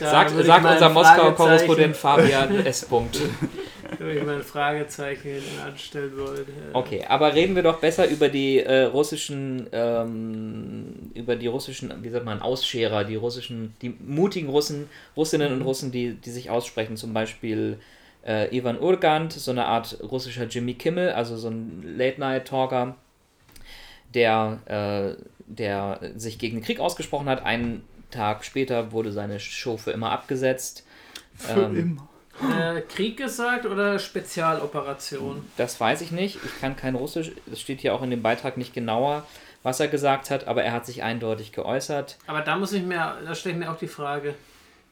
[0.00, 2.84] Da sagt sagt unser Moskauer Korrespondent Fabian S.
[2.84, 3.20] Punkt.
[3.98, 6.52] Wenn ich mal ein Fragezeichen hinten anstellen wollte.
[6.72, 12.10] Okay, aber reden wir doch besser über die äh, russischen, ähm, über die russischen, wie
[12.10, 16.96] sagt man, Ausscherer, die russischen, die mutigen Russen, Russinnen und Russen, die, die sich aussprechen,
[16.96, 17.78] zum Beispiel
[18.26, 22.96] äh, Ivan Urgant, so eine Art russischer Jimmy Kimmel, also so ein Late-Night-Talker,
[24.14, 24.58] der,
[25.18, 27.44] äh, der sich gegen den Krieg ausgesprochen hat.
[27.44, 30.86] Einen Tag später wurde seine Show für immer abgesetzt.
[31.34, 32.09] Für Ähm, immer.
[32.42, 35.44] Äh, Krieg gesagt oder Spezialoperation?
[35.56, 36.38] Das weiß ich nicht.
[36.44, 37.32] Ich kann kein Russisch.
[37.52, 39.26] Es steht hier auch in dem Beitrag nicht genauer,
[39.62, 42.16] was er gesagt hat, aber er hat sich eindeutig geäußert.
[42.26, 44.34] Aber da muss ich mir, da stelle ich mir auch die Frage,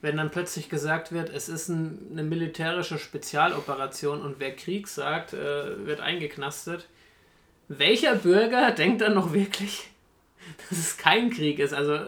[0.00, 5.32] wenn dann plötzlich gesagt wird, es ist ein, eine militärische Spezialoperation und wer Krieg sagt,
[5.32, 6.86] äh, wird eingeknastet.
[7.68, 9.88] Welcher Bürger denkt dann noch wirklich,
[10.68, 11.72] dass es kein Krieg ist?
[11.72, 11.98] Also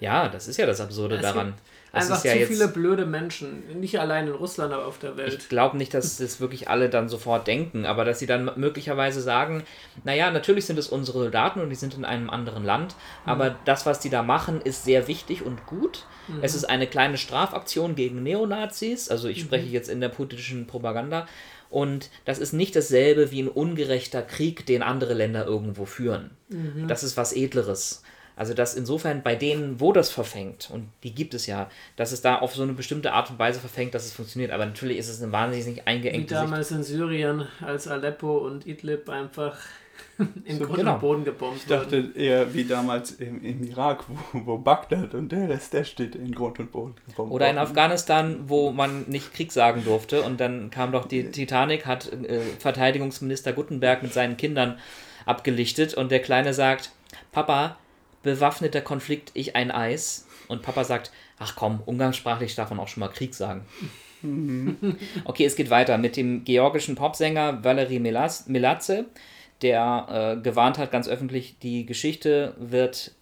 [0.00, 1.54] Ja, das ist ja das Absurde daran.
[1.56, 5.38] Das einfach ja zu viele blöde Menschen, nicht allein in Russland, aber auf der Welt.
[5.38, 9.20] Ich glaube nicht, dass das wirklich alle dann sofort denken, aber dass sie dann möglicherweise
[9.20, 9.64] sagen,
[10.04, 13.86] naja, natürlich sind es unsere Soldaten und die sind in einem anderen Land, aber das,
[13.86, 16.04] was die da machen, ist sehr wichtig und gut.
[16.42, 21.26] Es ist eine kleine Strafaktion gegen Neonazis, also ich spreche jetzt in der politischen Propaganda.
[21.70, 26.30] Und das ist nicht dasselbe wie ein ungerechter Krieg, den andere Länder irgendwo führen.
[26.88, 28.02] Das ist was Edleres.
[28.40, 32.22] Also, dass insofern bei denen, wo das verfängt, und die gibt es ja, dass es
[32.22, 34.50] da auf so eine bestimmte Art und Weise verfängt, dass es funktioniert.
[34.50, 36.42] Aber natürlich ist es eine wahnsinnig Wie eingeengte Sicht.
[36.44, 39.58] damals in Syrien, als Aleppo und Idlib einfach
[40.46, 40.94] in So, Grund genau.
[40.94, 41.80] und Boden gebombt Ich wurden.
[41.82, 46.14] dachte eher wie damals im, im Irak, wo, wo Bagdad und der Rest, der steht
[46.14, 46.94] in Grund und Boden.
[47.08, 47.66] gebombt Oder in worden.
[47.68, 50.22] Afghanistan, wo man nicht Krieg sagen durfte.
[50.22, 54.78] Und dann kam doch die Titanic, hat äh, Verteidigungsminister Guttenberg mit seinen Kindern
[55.26, 55.92] abgelichtet.
[55.92, 56.90] Und der Kleine sagt,
[57.32, 57.76] Papa,
[58.22, 60.26] bewaffneter Konflikt, ich ein Eis.
[60.48, 63.64] Und Papa sagt, ach komm, umgangssprachlich darf man auch schon mal Krieg sagen.
[65.24, 69.06] Okay, es geht weiter mit dem georgischen Popsänger Valery Melatze,
[69.62, 73.12] der äh, gewarnt hat ganz öffentlich, die Geschichte wird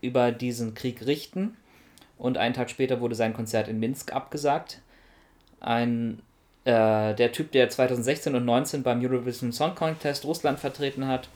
[0.00, 1.56] über diesen Krieg richten.
[2.18, 4.82] Und einen Tag später wurde sein Konzert in Minsk abgesagt.
[5.60, 6.20] Ein,
[6.64, 11.28] äh, der Typ, der 2016 und 2019 beim Eurovision Song Contest Russland vertreten hat,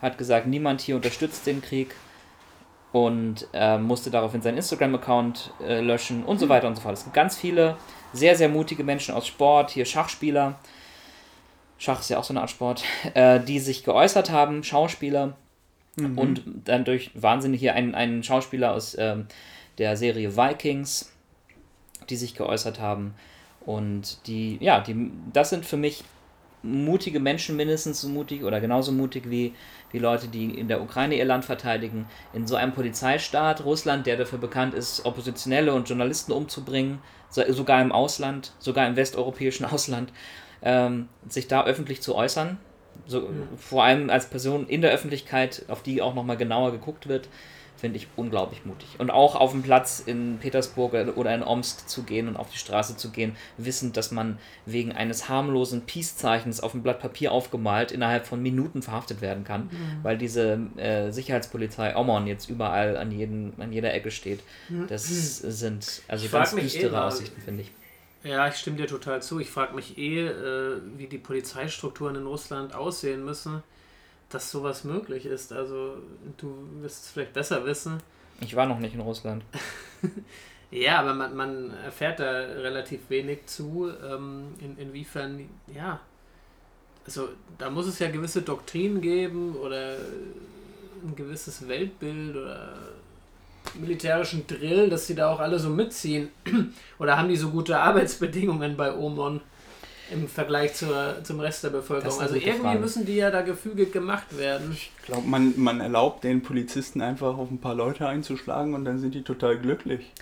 [0.00, 1.94] hat gesagt, niemand hier unterstützt den Krieg
[2.96, 6.94] und äh, musste daraufhin seinen Instagram-Account äh, löschen und so weiter und so fort.
[6.94, 7.76] Es gibt ganz viele
[8.14, 10.54] sehr, sehr mutige Menschen aus Sport, hier Schachspieler,
[11.76, 15.36] Schach ist ja auch so eine Art Sport, äh, die sich geäußert haben, Schauspieler
[16.16, 19.26] und dann durch wahnsinnig hier ein, ein Schauspieler aus ähm,
[19.76, 21.12] der Serie Vikings,
[22.08, 23.14] die sich geäußert haben.
[23.60, 26.02] Und die, ja, die, das sind für mich
[26.66, 29.54] mutige Menschen, mindestens so mutig oder genauso mutig wie,
[29.92, 32.06] wie Leute, die in der Ukraine ihr Land verteidigen.
[32.32, 36.98] In so einem Polizeistaat, Russland, der dafür bekannt ist, Oppositionelle und Journalisten umzubringen,
[37.30, 40.12] so, sogar im Ausland, sogar im westeuropäischen Ausland,
[40.62, 42.58] ähm, sich da öffentlich zu äußern.
[43.06, 47.28] So, Vor allem als Person in der Öffentlichkeit, auf die auch nochmal genauer geguckt wird,
[47.76, 48.88] finde ich unglaublich mutig.
[48.98, 52.56] Und auch auf dem Platz in Petersburg oder in Omsk zu gehen und auf die
[52.58, 57.92] Straße zu gehen, wissend, dass man wegen eines harmlosen Peace-Zeichens auf dem Blatt Papier aufgemalt
[57.92, 59.68] innerhalb von Minuten verhaftet werden kann,
[60.02, 64.40] weil diese äh, Sicherheitspolizei Omon jetzt überall an, jeden, an jeder Ecke steht.
[64.88, 65.06] Das
[65.38, 67.70] sind also Ich ganz mich eh düstere mal- Aussichten, finde ich.
[68.24, 69.38] Ja, ich stimme dir total zu.
[69.38, 73.62] Ich frage mich eh, äh, wie die Polizeistrukturen in Russland aussehen müssen,
[74.28, 75.52] dass sowas möglich ist.
[75.52, 75.96] Also,
[76.36, 78.00] du wirst es vielleicht besser wissen.
[78.40, 79.44] Ich war noch nicht in Russland.
[80.70, 86.00] Ja, aber man, man erfährt da relativ wenig zu, ähm, in, inwiefern, ja,
[87.06, 89.94] also da muss es ja gewisse Doktrinen geben oder
[91.04, 92.74] ein gewisses Weltbild oder
[93.74, 96.30] militärischen Drill, dass sie da auch alle so mitziehen.
[96.98, 99.40] Oder haben die so gute Arbeitsbedingungen bei Omon
[100.10, 102.20] im Vergleich zur, zum Rest der Bevölkerung?
[102.20, 102.78] Also irgendwie Frage.
[102.78, 104.72] müssen die ja da gefügig gemacht werden.
[104.72, 108.98] Ich glaube, man, man erlaubt den Polizisten einfach auf ein paar Leute einzuschlagen und dann
[108.98, 110.12] sind die total glücklich.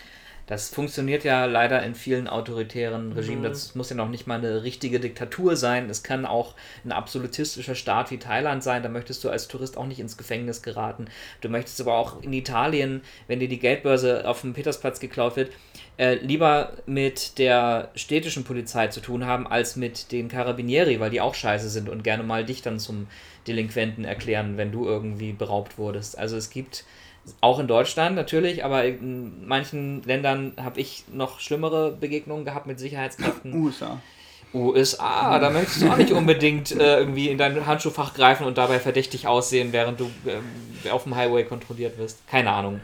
[0.46, 3.40] Das funktioniert ja leider in vielen autoritären Regimen.
[3.40, 3.44] Mhm.
[3.44, 5.88] Das muss ja noch nicht mal eine richtige Diktatur sein.
[5.88, 6.54] Es kann auch
[6.84, 8.82] ein absolutistischer Staat wie Thailand sein.
[8.82, 11.06] Da möchtest du als Tourist auch nicht ins Gefängnis geraten.
[11.40, 15.50] Du möchtest aber auch in Italien, wenn dir die Geldbörse auf dem Petersplatz geklaut wird,
[15.96, 21.20] äh, lieber mit der städtischen Polizei zu tun haben, als mit den Carabinieri, weil die
[21.20, 23.06] auch scheiße sind und gerne mal dich dann zum
[23.46, 26.18] Delinquenten erklären, wenn du irgendwie beraubt wurdest.
[26.18, 26.84] Also es gibt
[27.40, 32.78] auch in Deutschland natürlich, aber in manchen Ländern habe ich noch schlimmere Begegnungen gehabt mit
[32.78, 33.54] Sicherheitskräften.
[33.64, 34.00] USA.
[34.52, 38.78] USA, da möchtest du auch nicht unbedingt äh, irgendwie in dein Handschuhfach greifen und dabei
[38.78, 40.44] verdächtig aussehen, während du ähm,
[40.92, 42.26] auf dem Highway kontrolliert wirst.
[42.28, 42.80] Keine Ahnung.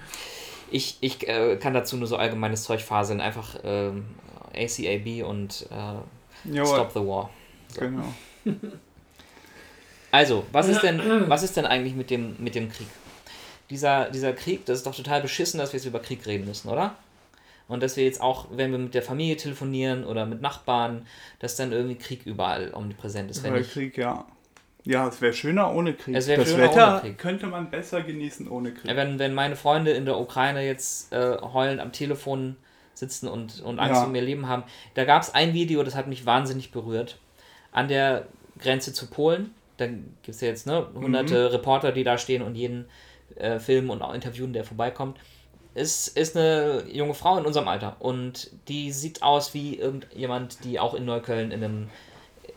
[0.72, 3.20] Ich, ich äh, kann dazu nur so allgemeines Zeug faseln.
[3.20, 4.05] Einfach ähm,
[4.53, 7.31] ACAB und äh, Stop the War.
[7.79, 8.14] Genau.
[10.12, 12.88] Also, was ist denn, was ist denn eigentlich mit dem, mit dem Krieg?
[13.70, 16.68] Dieser, dieser Krieg, das ist doch total beschissen, dass wir jetzt über Krieg reden müssen,
[16.68, 16.96] oder?
[17.68, 21.06] Und dass wir jetzt auch, wenn wir mit der Familie telefonieren oder mit Nachbarn,
[21.38, 23.44] dass dann irgendwie Krieg überall omnipräsent ist.
[23.44, 24.24] Wenn ich, Krieg, ja.
[24.85, 26.16] Ja, es wäre schöner ohne Krieg.
[26.16, 27.18] Es wär das schöner Wetter ohne Krieg.
[27.18, 28.96] könnte man besser genießen ohne Krieg.
[28.96, 32.56] wenn, wenn meine Freunde in der Ukraine jetzt äh, heulend am Telefon
[32.94, 34.06] sitzen und, und Angst Ja.
[34.06, 37.18] um ihr Leben haben, da gab es ein Video, das hat mich wahnsinnig berührt.
[37.72, 38.26] An der
[38.59, 41.54] Grenze zu Polen, da gibt es ja jetzt ne, hunderte Mhm.
[41.54, 42.87] Reporter, die da stehen und jeden
[43.40, 45.18] äh, filmen und auch interviewen, der vorbeikommt.
[45.74, 50.81] Es ist eine junge Frau in unserem Alter und die sieht aus wie irgendjemand, die
[50.81, 51.88] auch in Neukölln in einem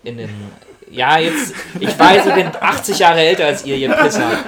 [0.04, 0.52] in einem
[0.90, 4.44] ja jetzt ich weiß ich bin 80 Jahre älter als ihr ihr Pisser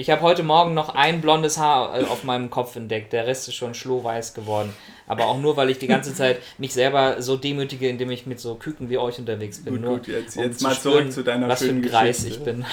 [0.00, 3.12] ich habe heute Morgen noch ein blondes Haar äh, auf meinem Kopf entdeckt.
[3.12, 4.74] Der Rest ist schon schlohweiß geworden.
[5.10, 8.38] Aber auch nur, weil ich die ganze Zeit mich selber so demütige, indem ich mit
[8.38, 9.74] so Küken wie euch unterwegs bin.
[9.74, 11.82] Gut, nur gut, jetzt, um jetzt zu mal spüren, zurück zu deiner was für ein
[11.82, 12.38] Greis Geschichte.
[12.38, 12.64] ich bin.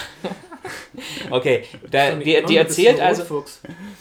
[1.31, 3.43] okay, da, die, noch die erzählt also,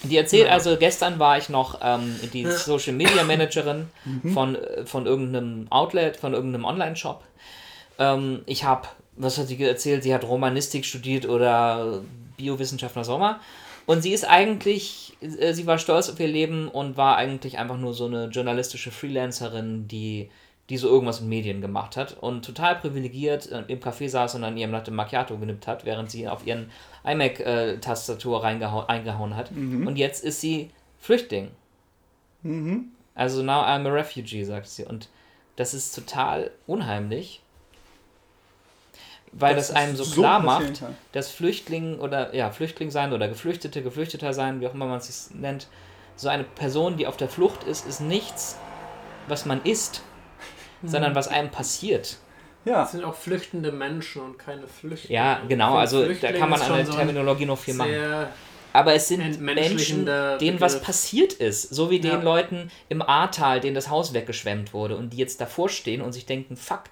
[0.02, 3.86] die erzählt also, gestern war ich noch ähm, die Social Media Managerin
[4.34, 7.24] von, äh, von irgendeinem Outlet, von irgendeinem Online-Shop.
[7.98, 10.02] Ähm, ich habe, was hat sie erzählt?
[10.02, 12.02] Sie hat Romanistik studiert oder
[12.36, 13.40] Biowissenschaft, was auch immer.
[13.86, 17.94] Und sie ist eigentlich, sie war stolz auf ihr Leben und war eigentlich einfach nur
[17.94, 20.30] so eine journalistische Freelancerin, die,
[20.68, 24.44] die so irgendwas in Medien gemacht hat und total privilegiert äh, im Café saß und
[24.44, 26.70] an ihrem Latte Macchiato genippt hat, während sie auf ihren
[27.04, 29.50] iMac-Tastatur reingehauen, eingehauen hat.
[29.86, 31.50] Und jetzt ist sie Flüchtling.
[32.42, 32.88] Mhm.
[33.14, 34.84] Also now I'm a refugee, sagt sie.
[34.84, 35.08] Und
[35.56, 37.42] das ist total unheimlich,
[39.38, 40.96] weil das, Dass einem so so klar macht, kann.
[41.12, 45.06] dass Flüchtling oder ja, Flüchtling sein oder Geflüchtete, Geflüchteter sein, wie auch immer man es
[45.28, 45.66] sich nennt,
[46.16, 48.56] so eine Person, die auf der Flucht ist, ist nichts,
[49.28, 50.02] was man ist,
[50.82, 52.16] sondern was einem passiert.
[52.64, 55.14] Ja, Das sind auch flüchtende Menschen und keine Flüchtlinge.
[55.14, 57.92] Ja, genau, also da kann man an schon der so Terminologie noch viel machen.
[58.72, 60.86] Aber es sind Menschen, denen was Begriff.
[60.86, 61.74] passiert ist.
[61.74, 62.20] So wie den Ja.
[62.22, 66.26] Leuten im Ahrtal, denen das Haus weggeschwemmt wurde und die jetzt davor stehen und sich
[66.26, 66.84] denken, fuck.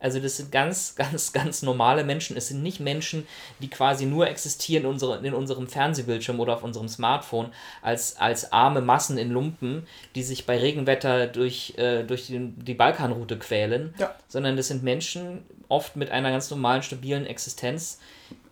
[0.00, 2.36] Also das sind ganz, ganz, ganz normale Menschen.
[2.36, 3.26] Es sind nicht Menschen,
[3.60, 8.52] die quasi nur existieren in, unsere, in unserem Fernsehbildschirm oder auf unserem Smartphone als, als
[8.52, 13.94] arme Massen in Lumpen, die sich bei Regenwetter durch, äh, durch die, die Balkanroute quälen.
[13.98, 14.14] Ja.
[14.28, 18.00] Sondern das sind Menschen oft mit einer ganz normalen, stabilen Existenz,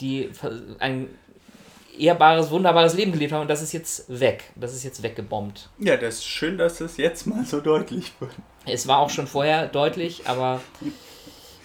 [0.00, 0.30] die
[0.78, 1.08] ein
[1.98, 4.44] ehrbares, wunderbares Leben gelebt haben und das ist jetzt weg.
[4.54, 5.68] Das ist jetzt weggebombt.
[5.78, 8.32] ja, das ist schön, dass das jetzt mal so deutlich wird.
[8.66, 10.60] Es war auch schon vorher deutlich, aber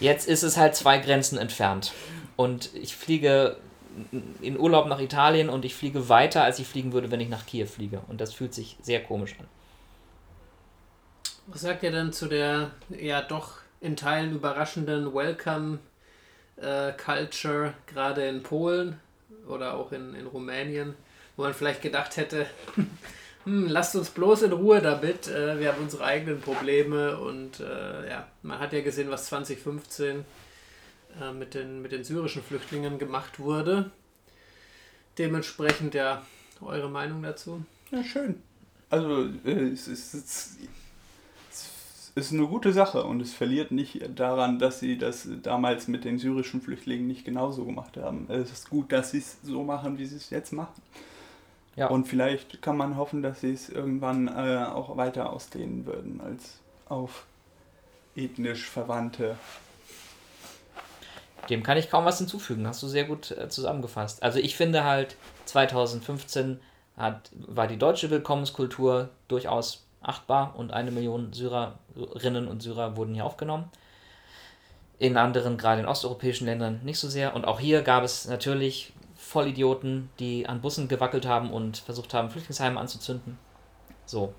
[0.04, 1.94] jetzt ist es halt zwei Grenzen entfernt.
[2.36, 3.58] Und ich fliege
[4.42, 7.46] in Urlaub nach Italien und ich fliege weiter, als ich fliegen würde, wenn ich nach
[7.46, 8.02] Kiew fliege.
[8.08, 9.48] Und das fühlt sich sehr komisch an.
[11.48, 15.80] Was sagt ihr denn zu der ja doch in Teilen überraschenden Welcome
[16.58, 19.00] äh, Culture, gerade in Polen
[19.48, 20.96] oder auch in, in Rumänien,
[21.36, 22.46] wo man vielleicht gedacht hätte,
[23.46, 28.10] hm, lasst uns bloß in Ruhe damit, äh, wir haben unsere eigenen Probleme und äh,
[28.10, 30.24] ja, man hat ja gesehen, was 2015
[31.22, 33.92] äh, mit, den, mit den syrischen Flüchtlingen gemacht wurde.
[35.18, 36.26] Dementsprechend ja,
[36.62, 37.64] eure Meinung dazu?
[37.92, 38.42] Ja, schön.
[38.90, 40.58] Also, äh, es ist, es
[42.16, 46.18] ist eine gute Sache und es verliert nicht daran, dass sie das damals mit den
[46.18, 48.28] syrischen Flüchtlingen nicht genauso gemacht haben.
[48.30, 50.82] Es ist gut, dass sie es so machen, wie sie es jetzt machen.
[51.76, 51.88] Ja.
[51.88, 56.60] Und vielleicht kann man hoffen, dass sie es irgendwann äh, auch weiter ausdehnen würden als
[56.88, 57.26] auf
[58.16, 59.38] ethnisch Verwandte.
[61.50, 62.68] Dem kann ich kaum was hinzufügen.
[62.68, 64.22] Hast du sehr gut äh, zusammengefasst.
[64.24, 66.60] Also ich finde halt, 2015
[66.98, 73.26] hat, war die deutsche Willkommenskultur durchaus achtbar und eine Million Syrerinnen und Syrer wurden hier
[73.26, 73.70] aufgenommen.
[75.00, 77.36] In anderen, gerade in osteuropäischen Ländern, nicht so sehr.
[77.36, 78.94] Und auch hier gab es natürlich
[79.34, 83.38] Vollidioten, die an Bussen gewackelt haben und versucht haben, Flüchtlingsheime anzuzünden.
[84.06, 84.34] So.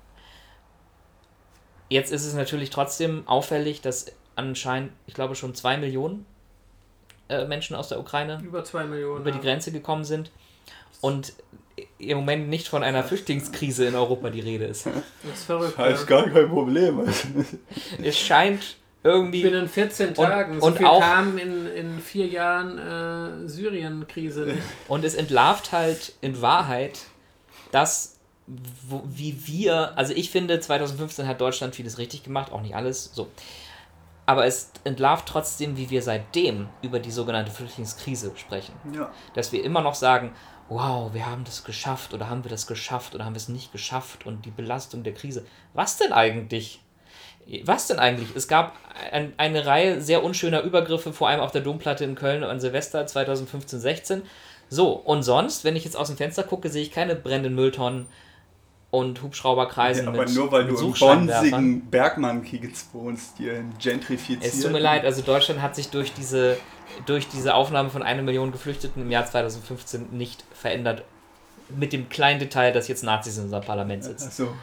[1.89, 6.25] Jetzt ist es natürlich trotzdem auffällig, dass anscheinend, ich glaube, schon zwei Millionen
[7.29, 9.21] äh, Menschen aus der Ukraine Über zwei Millionen.
[9.21, 9.43] über die ja.
[9.43, 10.31] Grenze gekommen sind
[11.01, 11.33] und
[11.99, 14.85] im Moment nicht von einer Flüchtlingskrise in Europa die Rede ist.
[14.85, 15.77] Das ist verrückt.
[15.77, 17.01] Das ist gar kein Problem.
[18.01, 19.43] Es scheint irgendwie.
[19.43, 20.59] Binnen 14 Tagen.
[20.59, 22.77] so und viel auch- kam in, in vier Jahren
[23.45, 24.57] äh, Syrien-Krise.
[24.87, 27.01] Und es entlarvt halt in Wahrheit,
[27.71, 32.75] dass, wo, wie wir, also ich finde, 2015 hat Deutschland vieles richtig gemacht, auch nicht
[32.75, 33.29] alles, so.
[34.25, 38.73] Aber es entlarvt trotzdem, wie wir seitdem über die sogenannte Flüchtlingskrise sprechen.
[38.91, 39.11] Ja.
[39.35, 40.33] Dass wir immer noch sagen,
[40.67, 43.71] wow, wir haben das geschafft oder haben wir das geschafft oder haben wir es nicht
[43.71, 45.45] geschafft und die Belastung der Krise.
[45.75, 46.81] Was denn eigentlich?
[47.63, 48.29] Was denn eigentlich?
[48.35, 48.75] Es gab
[49.11, 53.05] ein, eine Reihe sehr unschöner Übergriffe, vor allem auf der Domplatte in Köln an Silvester
[53.05, 54.21] 2015-16.
[54.69, 58.07] So, und sonst, wenn ich jetzt aus dem Fenster gucke, sehe ich keine brennenden Mülltonnen
[58.89, 63.73] und Hubschrauberkreisen Ja, aber mit, nur weil mit du im bonsigen Bergmann-Kiez wohnst, hier in
[63.77, 64.43] gentrifiziert.
[64.43, 66.57] Es tut mir leid, also Deutschland hat sich durch diese,
[67.05, 71.03] durch diese Aufnahme von einer Million Geflüchteten im Jahr 2015 nicht verändert.
[71.69, 74.27] Mit dem kleinen Detail, dass jetzt Nazis in unserem Parlament sitzen.
[74.27, 74.53] Achso,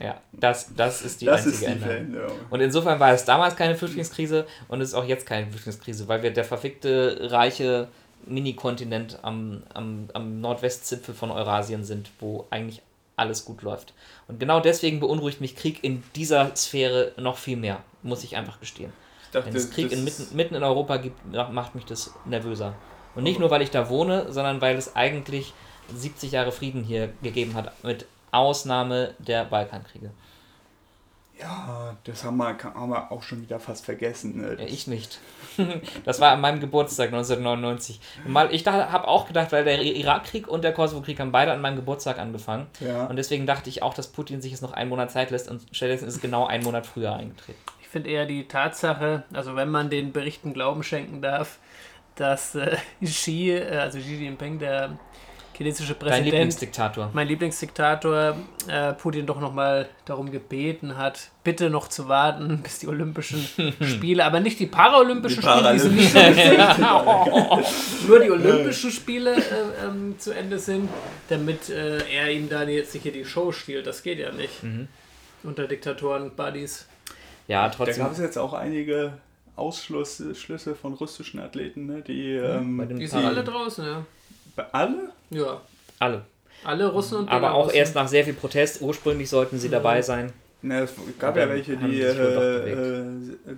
[0.00, 0.06] ja.
[0.06, 2.32] Ja, das, das ist die Das einzige ist die Änderung.
[2.50, 6.22] Und insofern war es damals keine Flüchtlingskrise und es ist auch jetzt keine Flüchtlingskrise, weil
[6.22, 7.88] wir der verfickte, reiche
[8.26, 12.82] Mini-Kontinent am, am, am Nordwestzipfel von Eurasien sind, wo eigentlich
[13.16, 13.92] alles gut läuft.
[14.28, 18.58] Und genau deswegen beunruhigt mich Krieg in dieser Sphäre noch viel mehr, muss ich einfach
[18.60, 18.92] gestehen.
[19.24, 22.74] Ich dachte, Wenn es Krieg in, mitten, mitten in Europa gibt, macht mich das nervöser.
[23.14, 25.52] Und nicht nur, weil ich da wohne, sondern weil es eigentlich
[25.94, 30.10] 70 Jahre Frieden hier gegeben hat, mit Ausnahme der Balkankriege.
[31.40, 34.40] Ja, das haben wir, haben wir auch schon wieder fast vergessen.
[34.40, 34.56] Ne?
[34.58, 35.18] Ja, ich nicht.
[36.04, 38.00] Das war an meinem Geburtstag 1999.
[38.26, 41.76] Mal, ich habe auch gedacht, weil der Irakkrieg und der Kosovo-Krieg haben beide an meinem
[41.76, 42.66] Geburtstag angefangen.
[42.80, 43.06] Ja.
[43.06, 45.62] Und deswegen dachte ich auch, dass Putin sich jetzt noch einen Monat Zeit lässt und
[45.72, 47.58] stattdessen ist es genau einen Monat früher eingetreten.
[47.80, 51.58] Ich finde eher die Tatsache, also wenn man den Berichten Glauben schenken darf,
[52.14, 54.98] dass äh, Xi, äh, also Xi Jinping, der
[55.60, 57.10] chinesische Dein Präsident, Lieblingsdiktator.
[57.12, 58.34] mein Lieblingsdiktator,
[58.66, 63.46] äh, Putin doch nochmal darum gebeten hat, bitte noch zu warten, bis die Olympischen
[63.82, 66.18] Spiele, aber nicht die Paralympischen Die Spiele, die sind nicht so
[68.08, 69.40] nur die Olympischen Spiele äh,
[69.86, 70.88] ähm, zu Ende sind,
[71.28, 73.86] damit äh, er ihm dann jetzt nicht hier die Show stiehlt.
[73.86, 74.62] Das geht ja nicht.
[74.62, 74.88] Mhm.
[75.42, 76.86] Unter Diktatoren-Buddies.
[77.48, 78.04] Ja, Da trotzdem.
[78.04, 79.12] gab es jetzt auch einige
[79.56, 82.00] Ausschlüsse von russischen Athleten, ne?
[82.00, 84.06] die, ähm, bei den Die die sind alle draußen, ja.
[84.72, 85.10] Alle?
[85.30, 85.60] Ja.
[85.98, 86.22] Alle.
[86.64, 88.82] Alle Russen und Aber auch erst nach sehr viel Protest.
[88.82, 90.32] Ursprünglich sollten sie dabei sein.
[90.62, 93.06] Ne, es gab ja welche, die äh, äh,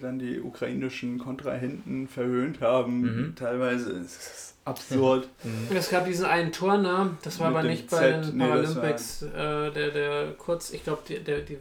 [0.00, 3.00] dann die ukrainischen Kontrahenten verhöhnt haben.
[3.00, 3.34] Mhm.
[3.34, 5.28] Teilweise ist es absurd.
[5.74, 8.74] Es gab diesen einen Turner, das war Mit aber nicht bei Z, den nee, das
[8.74, 11.58] Paralympics, äh, der, der kurz, ich glaube, die, der, die äh,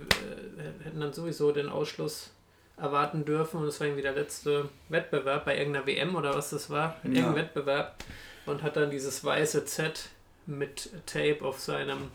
[0.83, 2.29] hätten dann sowieso den Ausschluss
[2.77, 6.69] erwarten dürfen und das war irgendwie der letzte Wettbewerb bei irgendeiner WM oder was das
[6.69, 7.09] war, Ja.
[7.09, 7.95] irgendein Wettbewerb
[8.45, 10.09] und hat dann dieses weiße Z
[10.45, 12.09] mit Tape auf seinem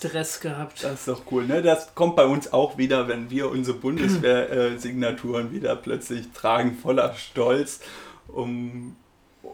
[0.00, 0.84] Dress gehabt.
[0.84, 1.62] Das ist doch cool, ne?
[1.62, 7.80] Das kommt bei uns auch wieder, wenn wir unsere Bundeswehr-Signaturen wieder plötzlich tragen, voller Stolz,
[8.28, 8.96] um,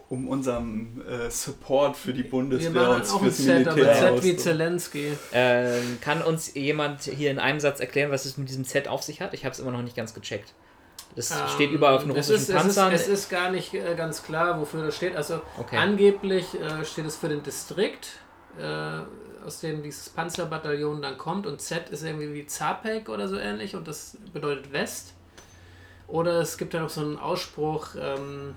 [0.09, 3.75] um unserem äh, Support für die Wir Bundeswehr machen und auch ein fürs Z, aber
[3.75, 4.37] Militär Z wie.
[4.37, 5.13] Zelensky.
[5.31, 9.01] Ähm, kann uns jemand hier in einem Satz erklären, was es mit diesem Z auf
[9.03, 9.33] sich hat?
[9.33, 10.53] Ich habe es immer noch nicht ganz gecheckt.
[11.15, 12.91] Das steht Ähm, überall auf den russischen ist, es ist, Panzern.
[12.93, 15.15] Es ist gar nicht äh, ganz klar, wofür das steht.
[15.15, 15.77] Also Okay.
[15.77, 18.07] angeblich äh, steht es für den Distrikt,
[18.59, 18.99] äh,
[19.45, 21.47] aus dem dieses Panzerbataillon dann kommt.
[21.47, 25.13] Und Z ist irgendwie wie Zapek oder so ähnlich und das bedeutet West.
[26.07, 28.53] Oder es gibt ja noch so einen Ausspruch ähm,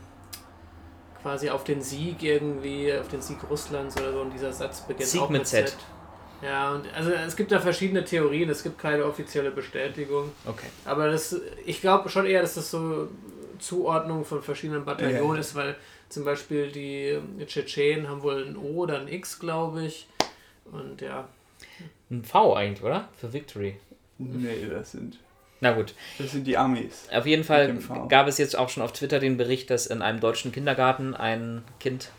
[1.22, 4.20] quasi auf den Sieg irgendwie, auf den Sieg Russlands oder so.
[4.20, 5.68] Und dieser Satz beginnt Sieg auch mit mit Z.
[5.68, 5.76] Z.
[6.42, 10.30] Ja, und also es gibt da verschiedene Theorien, es gibt keine offizielle Bestätigung.
[10.46, 10.66] Okay.
[10.84, 13.08] Aber das, ich glaube schon eher, dass das so
[13.58, 15.40] Zuordnung von verschiedenen Bataillonen Ja.
[15.40, 15.74] ist, weil
[16.08, 20.06] zum Beispiel die Tschetschenen haben wohl ein O oder ein X, glaube ich.
[20.70, 21.26] Und ja,
[22.10, 23.08] Ein V eigentlich, oder?
[23.20, 23.76] Für Victory.
[24.18, 25.18] Nee, das sind,
[25.60, 25.94] Na gut.
[26.18, 27.08] das sind die Amis.
[27.12, 27.76] Auf jeden Fall
[28.08, 31.62] gab es jetzt auch schon auf Twitter den Bericht, dass in einem deutschen Kindergarten ein
[31.80, 32.10] Kind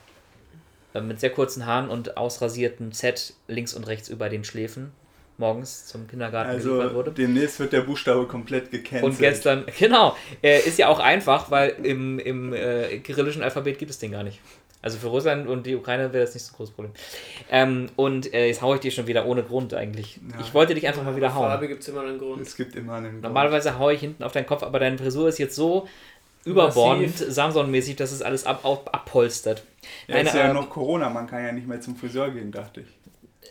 [0.93, 4.91] mit sehr kurzen Haaren und ausrasierten Z links und rechts über den Schläfen
[5.39, 7.11] morgens zum Kindergarten geliefert Also wurde.
[7.11, 9.03] demnächst wird der Buchstabe komplett gecancelt.
[9.03, 13.91] Und gestern, genau, äh, ist ja auch einfach, weil im, im äh, kyrillischen Alphabet gibt
[13.91, 14.39] es den gar nicht.
[14.81, 16.93] Also für Russland und die Ukraine wäre das nicht so ein großes Problem.
[17.51, 20.17] Ähm, und äh, jetzt haue ich dich schon wieder ohne Grund eigentlich.
[20.31, 20.39] Ja.
[20.39, 21.49] Ich wollte dich einfach mal wieder hauen.
[21.49, 22.41] Farbe gibt es immer einen Grund.
[22.41, 23.23] Es gibt immer einen Grund.
[23.23, 25.87] Normalerweise haue ich hinten auf deinen Kopf, aber deine Frisur ist jetzt so
[26.45, 29.63] überbordend, Samson-mäßig, dass es alles ab, ab, abpolstert.
[30.07, 32.51] Ja, Eine, ist ja ähm, noch Corona, man kann ja nicht mehr zum Friseur gehen,
[32.51, 32.87] dachte ich.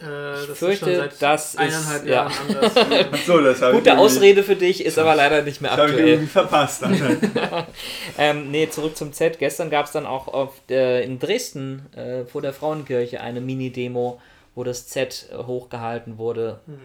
[0.00, 2.12] Äh, das ist fürchte, schon seit das ist- eineinhalb ja.
[2.12, 2.76] Jahren anders.
[3.12, 5.88] Achso, das habe ich Gute Ausrede für dich, ist aber leider nicht mehr Das habe
[5.90, 6.12] ich aktuell.
[6.14, 6.84] irgendwie verpasst.
[8.18, 9.38] Ähm, nee, zurück zum Z.
[9.38, 14.20] Gestern gab es dann auch auf der, in Dresden äh, vor der Frauenkirche eine Mini-Demo,
[14.54, 16.78] wo das Z äh, hochgehalten wurde Mhm.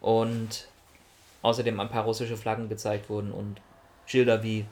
[0.00, 0.68] und
[1.42, 3.56] außerdem ein paar russische Flaggen gezeigt wurden und
[4.06, 4.64] Schilder wie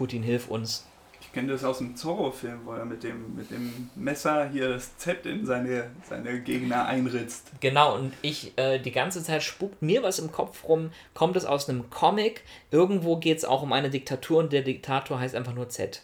[0.00, 0.86] Putin hilf uns.
[1.20, 4.96] Ich kenne das aus dem Zorro-Film, wo er mit dem, mit dem Messer hier das
[4.96, 7.52] Z in seine, seine Gegner einritzt.
[7.60, 11.44] Genau, und ich äh, die ganze Zeit spukt mir was im Kopf rum, kommt es
[11.44, 15.52] aus einem Comic, irgendwo geht es auch um eine Diktatur und der Diktator heißt einfach
[15.52, 16.02] nur Z.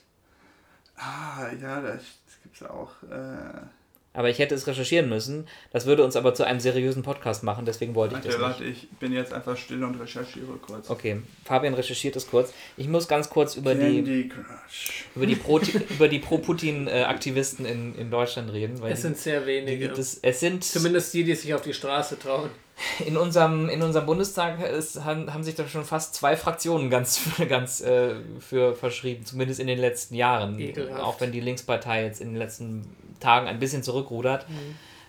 [0.99, 3.03] Ah, ja, das, das gibt's auch.
[3.05, 3.63] Äh,
[4.17, 5.47] aber ich hätte es recherchieren müssen.
[5.71, 8.75] Das würde uns aber zu einem seriösen Podcast machen, deswegen wollte ich das Warte, nicht.
[8.81, 10.91] warte, ich bin jetzt einfach still und recherchiere kurz.
[10.91, 12.53] Okay, Fabian recherchiert es kurz.
[12.77, 15.05] Ich muss ganz kurz über die Candy Crush.
[15.15, 15.61] über die Pro
[15.91, 19.79] über die Pro-Putin-Aktivisten in, in Deutschland reden, weil Es sind sehr die, wenige.
[19.87, 22.51] gibt es, es sind Zumindest die, die sich auf die Straße trauen.
[23.05, 27.21] In unserem in unserem Bundestag ist, haben, haben sich da schon fast zwei Fraktionen ganz
[27.49, 30.59] ganz äh, für verschrieben, zumindest in den letzten Jahren.
[30.59, 31.03] Ekelhaft.
[31.03, 32.85] Auch wenn die Linkspartei jetzt in den letzten
[33.21, 34.47] Tagen ein bisschen zurückrudert.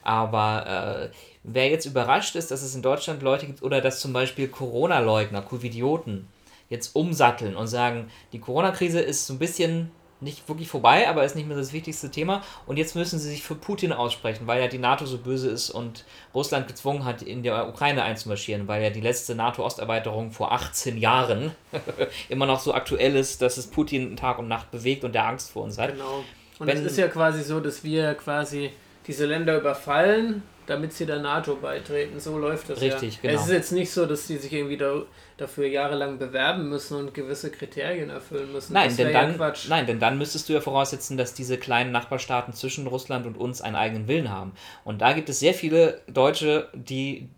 [0.03, 4.13] Aber äh, wer jetzt überrascht ist, dass es in Deutschland Leute gibt oder dass zum
[4.13, 6.27] Beispiel Corona-Leugner, Covidioten
[6.69, 11.35] jetzt umsatteln und sagen, die Corona-Krise ist so ein bisschen nicht wirklich vorbei, aber ist
[11.35, 12.41] nicht mehr das wichtigste Thema.
[12.65, 15.69] Und jetzt müssen sie sich für Putin aussprechen, weil ja die NATO so böse ist
[15.69, 20.97] und Russland gezwungen hat, in der Ukraine einzumarschieren, weil ja die letzte NATO-Osterweiterung vor 18
[20.97, 21.51] Jahren
[22.29, 25.51] immer noch so aktuell ist, dass es Putin Tag und Nacht bewegt und der Angst
[25.51, 25.91] vor uns hat.
[25.93, 26.23] Genau.
[26.59, 28.71] Und Wenn- es ist ja quasi so, dass wir quasi
[29.05, 32.19] diese Länder überfallen, damit sie der NATO beitreten.
[32.19, 33.29] So läuft das Richtig, ja.
[33.29, 33.41] genau.
[33.41, 35.01] Es ist jetzt nicht so, dass die sich irgendwie da,
[35.37, 38.73] dafür jahrelang bewerben müssen und gewisse Kriterien erfüllen müssen.
[38.73, 39.69] Nein, das denn dann, ja Quatsch.
[39.69, 43.61] nein, denn dann müsstest du ja voraussetzen, dass diese kleinen Nachbarstaaten zwischen Russland und uns
[43.61, 44.51] einen eigenen Willen haben.
[44.83, 47.29] Und da gibt es sehr viele Deutsche, die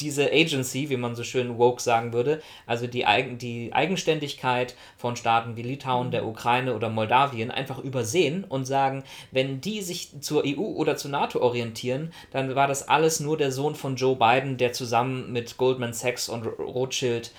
[0.00, 5.16] diese Agency, wie man so schön woke sagen würde, also die, Eigen, die Eigenständigkeit von
[5.16, 10.44] Staaten wie Litauen, der Ukraine oder Moldawien einfach übersehen und sagen, wenn die sich zur
[10.44, 14.56] EU oder zur NATO orientieren, dann war das alles nur der Sohn von Joe Biden,
[14.56, 17.30] der zusammen mit Goldman Sachs und Rothschild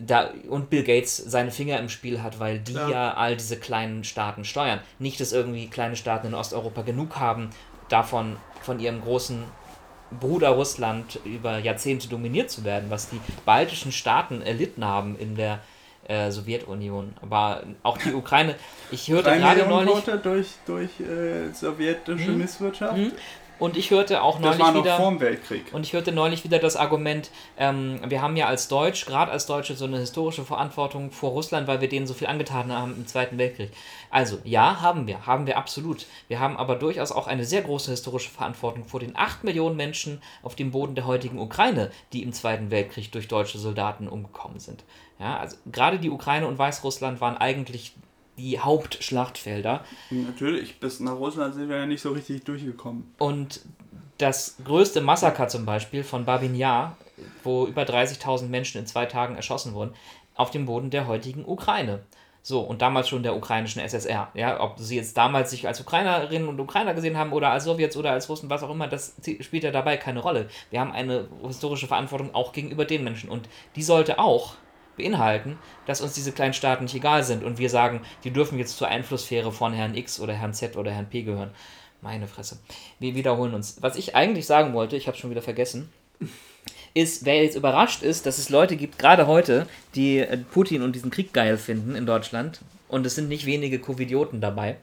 [0.00, 2.90] da und Bill Gates seine Finger im Spiel hat, weil die Klar.
[2.90, 4.80] ja all diese kleinen Staaten steuern.
[4.98, 7.50] Nicht, dass irgendwie kleine Staaten in Osteuropa genug haben,
[7.88, 9.44] davon von ihrem großen
[10.20, 15.60] Bruder Russland über Jahrzehnte dominiert zu werden, was die baltischen Staaten erlitten haben in der
[16.08, 17.14] äh, Sowjetunion.
[17.22, 18.54] Aber auch die Ukraine,
[18.90, 22.38] ich hörte gerade neulich, durch, durch äh, sowjetische Hm?
[22.38, 22.96] Misswirtschaft.
[22.96, 23.12] Hm?
[23.58, 24.96] Und ich hörte auch Das neulich war noch wieder...
[24.96, 25.72] vorm Weltkrieg.
[25.72, 29.46] Und ich hörte neulich wieder das Argument, ähm, wir haben ja als Deutsch, gerade als
[29.46, 33.06] Deutsche, so eine historische Verantwortung vor Russland, weil wir denen so viel angetan haben im
[33.06, 33.70] Zweiten Weltkrieg.
[34.10, 36.06] Also, ja, haben wir, haben wir absolut.
[36.28, 40.22] Wir haben aber durchaus auch eine sehr große historische Verantwortung vor den 8 Millionen Menschen
[40.42, 44.84] auf dem Boden der heutigen Ukraine, die im Zweiten Weltkrieg durch deutsche Soldaten umgekommen sind.
[45.18, 47.94] Ja, also gerade die Ukraine und Weißrussland waren eigentlich
[48.38, 49.84] die Hauptschlachtfelder.
[50.10, 53.12] Natürlich, bis nach Russland sind wir ja nicht so richtig durchgekommen.
[53.18, 53.60] Und
[54.18, 56.96] das größte Massaker zum Beispiel von Babin Yar,
[57.42, 59.94] wo über 30.000 Menschen in zwei Tagen erschossen wurden,
[60.34, 62.00] auf dem Boden der heutigen Ukraine.
[62.42, 64.30] So, und damals schon der ukrainischen SSR.
[64.34, 67.96] Ja, ob sie jetzt damals sich als Ukrainerinnen und Ukrainer gesehen haben oder als Sowjets
[67.96, 70.48] oder als Russen, was auch immer, das spielt ja dabei keine Rolle.
[70.70, 73.30] Wir haben eine historische Verantwortung auch gegenüber den Menschen.
[73.30, 74.54] Und die sollte auch
[74.96, 78.76] beinhalten, dass uns diese kleinen Staaten nicht egal sind und wir sagen, die dürfen jetzt
[78.76, 81.50] zur Einflusssphäre von Herrn X oder Herrn Z oder Herrn P gehören.
[82.02, 82.58] Meine Fresse.
[82.98, 83.78] Wir wiederholen uns.
[83.80, 85.90] Was ich eigentlich sagen wollte, ich habe schon wieder vergessen,
[86.94, 90.94] ist, wer jetzt überrascht ist, dass es Leute gibt, gerade heute, die äh, Putin und
[90.94, 92.60] diesen Krieg geil finden in Deutschland.
[92.88, 94.76] Und es sind nicht wenige Covidioten dabei.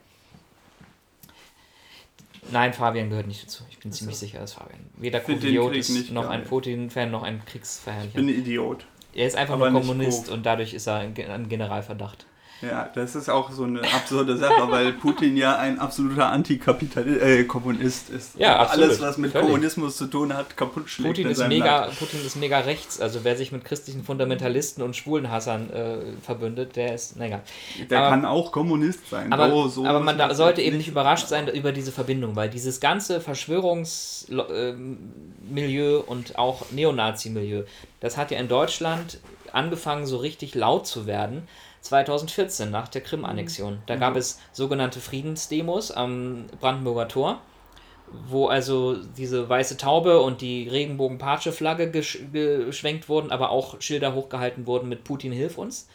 [2.51, 3.63] Nein, Fabian gehört nicht dazu.
[3.71, 4.79] Ich bin ziemlich sicher, dass Fabian.
[4.97, 6.31] Weder Covidiot ist noch geil.
[6.31, 8.15] ein Putin-Fan, noch ein Ich Kriegsverherrlicher.
[8.15, 8.85] bin ein Idiot.
[9.13, 12.25] Er ist einfach aber nur Kommunist und dadurch ist er ein Generalverdacht.
[12.63, 17.43] Ja, das ist auch so eine absurde Sache, weil Putin ja ein absoluter Antikapitalist, äh,
[17.43, 18.37] Kommunist ist.
[18.39, 18.89] Ja, absolut.
[18.89, 19.47] Alles, was mit Völlig.
[19.47, 21.99] Kommunismus zu tun hat, kaputt schlägt Putin in ist, mega, Land.
[21.99, 22.99] Putin ist mega rechts.
[23.01, 27.41] Also wer sich mit christlichen Fundamentalisten und Schwulenhassern äh, verbündet, der ist, na egal.
[27.89, 29.31] Der aber- kann auch Kommunist sein.
[29.31, 32.49] Aber, Oh, so aber man da, sollte eben nicht überrascht sein über diese Verbindung, weil
[32.49, 37.63] dieses ganze Verschwörungsmilieu und auch Neonazi-Milieu,
[37.99, 39.19] das hat ja in Deutschland
[39.51, 41.47] angefangen, so richtig laut zu werden.
[41.83, 43.79] 2014 nach der Krim-Annexion.
[43.85, 47.41] Da gab es sogenannte Friedensdemos am Brandenburger Tor,
[48.27, 54.65] wo also diese weiße Taube und die Regenbogen-Patsche-Flagge gesch geschwenkt wurden, aber auch Schilder hochgehalten
[54.65, 55.87] wurden mit Putin hilf uns.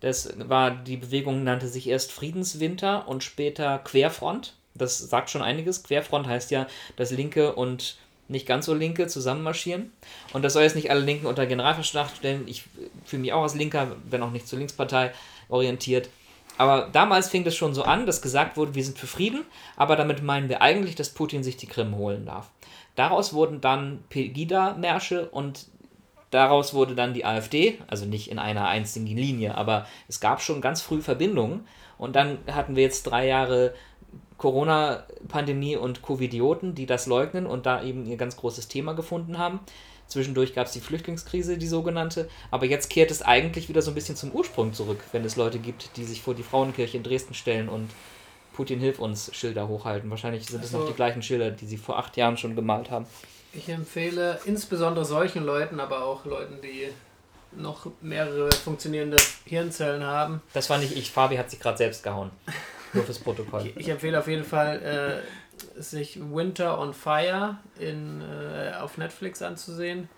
[0.00, 4.54] Das war, die Bewegung nannte sich erst Friedenswinter und später Querfront.
[4.74, 5.82] Das sagt schon einiges.
[5.82, 6.66] Querfront heißt ja,
[6.96, 7.96] dass Linke und
[8.28, 9.92] nicht ganz so Linke zusammen marschieren.
[10.32, 12.44] Und das soll jetzt nicht alle Linken unter Generalverdacht stellen.
[12.46, 12.64] Ich
[13.04, 15.12] fühle mich auch als Linker, wenn auch nicht zur Linkspartei
[15.48, 16.08] orientiert.
[16.56, 19.44] Aber damals fing das schon so an, dass gesagt wurde, wir sind für Frieden,
[19.76, 22.50] aber damit meinen wir eigentlich, dass Putin sich die Krim holen darf.
[22.94, 25.66] Daraus wurden dann Pegida-Märsche und
[26.30, 30.60] daraus wurde dann die AfD, also nicht in einer einzigen Linie, aber es gab schon
[30.60, 31.66] ganz früh Verbindungen.
[31.98, 33.74] Und dann hatten wir jetzt drei Jahre
[34.38, 39.60] Corona-Pandemie und Covidioten, die das leugnen und da eben ihr ganz großes Thema gefunden haben.
[40.06, 43.94] Zwischendurch gab es die Flüchtlingskrise, die sogenannte, aber jetzt kehrt es eigentlich wieder so ein
[43.94, 47.32] bisschen zum Ursprung zurück, wenn es Leute gibt, die sich vor die Frauenkirche in Dresden
[47.34, 47.90] stellen und
[48.52, 50.10] Putin hilf uns Schilder hochhalten.
[50.10, 52.90] Wahrscheinlich sind es Also- noch die gleichen Schilder, die sie vor acht Jahren schon gemalt
[52.90, 53.06] haben.
[53.54, 56.88] Ich empfehle insbesondere solchen Leuten, aber auch Leuten, die
[57.56, 60.42] noch mehrere funktionierende Hirnzellen haben.
[60.52, 62.30] Das war nicht ich, Fabi hat sich gerade selbst gehauen.
[62.94, 63.72] Nur fürs Protokoll.
[63.76, 65.22] Ich empfehle auf jeden Fall,
[65.76, 70.08] äh, sich Winter on Fire in, äh, auf Netflix anzusehen.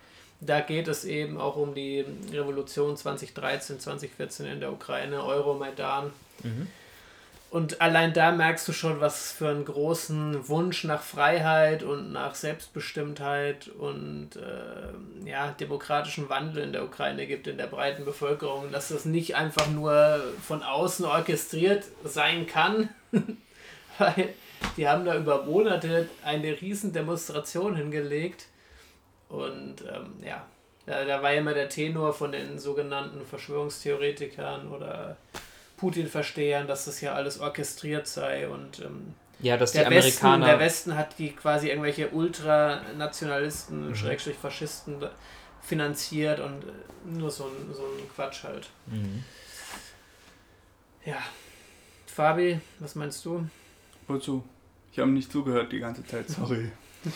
[0.40, 6.12] Da geht es eben auch um die Revolution 2013, 2014 in der Ukraine, Euromaidan.
[6.42, 6.66] Mhm.
[7.56, 12.34] Und allein da merkst du schon, was für einen großen Wunsch nach Freiheit und nach
[12.34, 18.88] Selbstbestimmtheit und äh, ja, demokratischen Wandel in der Ukraine gibt, in der breiten Bevölkerung, dass
[18.88, 22.90] das nicht einfach nur von außen orchestriert sein kann,
[23.98, 24.34] weil
[24.76, 28.48] die haben da über Monate eine riesen Demonstration hingelegt.
[29.30, 30.46] Und ähm, ja,
[30.84, 35.16] da, da war immer der Tenor von den sogenannten Verschwörungstheoretikern oder
[35.76, 40.46] Putin-Verstehern, dass das ja alles orchestriert sei und ähm, Ja, dass die der, Westen, Amerikaner.
[40.46, 43.94] der Westen hat die quasi irgendwelche Ultranationalisten, Mhm.
[43.94, 44.96] Schrägstrich Faschisten
[45.62, 48.68] finanziert und äh, nur so ein, so ein Quatsch halt.
[48.86, 49.22] Mhm.
[51.04, 51.18] Ja.
[52.06, 53.46] Fabi, was meinst du?
[54.08, 54.42] Wozu?
[54.92, 56.70] Ich habe nicht zugehört die ganze Zeit, sorry.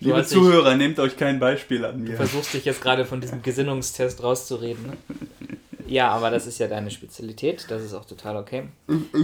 [0.00, 2.16] Du Liebe Zuhörer, nehmt euch kein Beispiel an Du mir.
[2.16, 4.86] versuchst dich jetzt gerade von diesem Gesinnungstest rauszureden.
[4.86, 4.96] Ne?
[5.94, 7.66] Ja, aber das ist ja deine Spezialität.
[7.68, 8.64] Das ist auch total okay.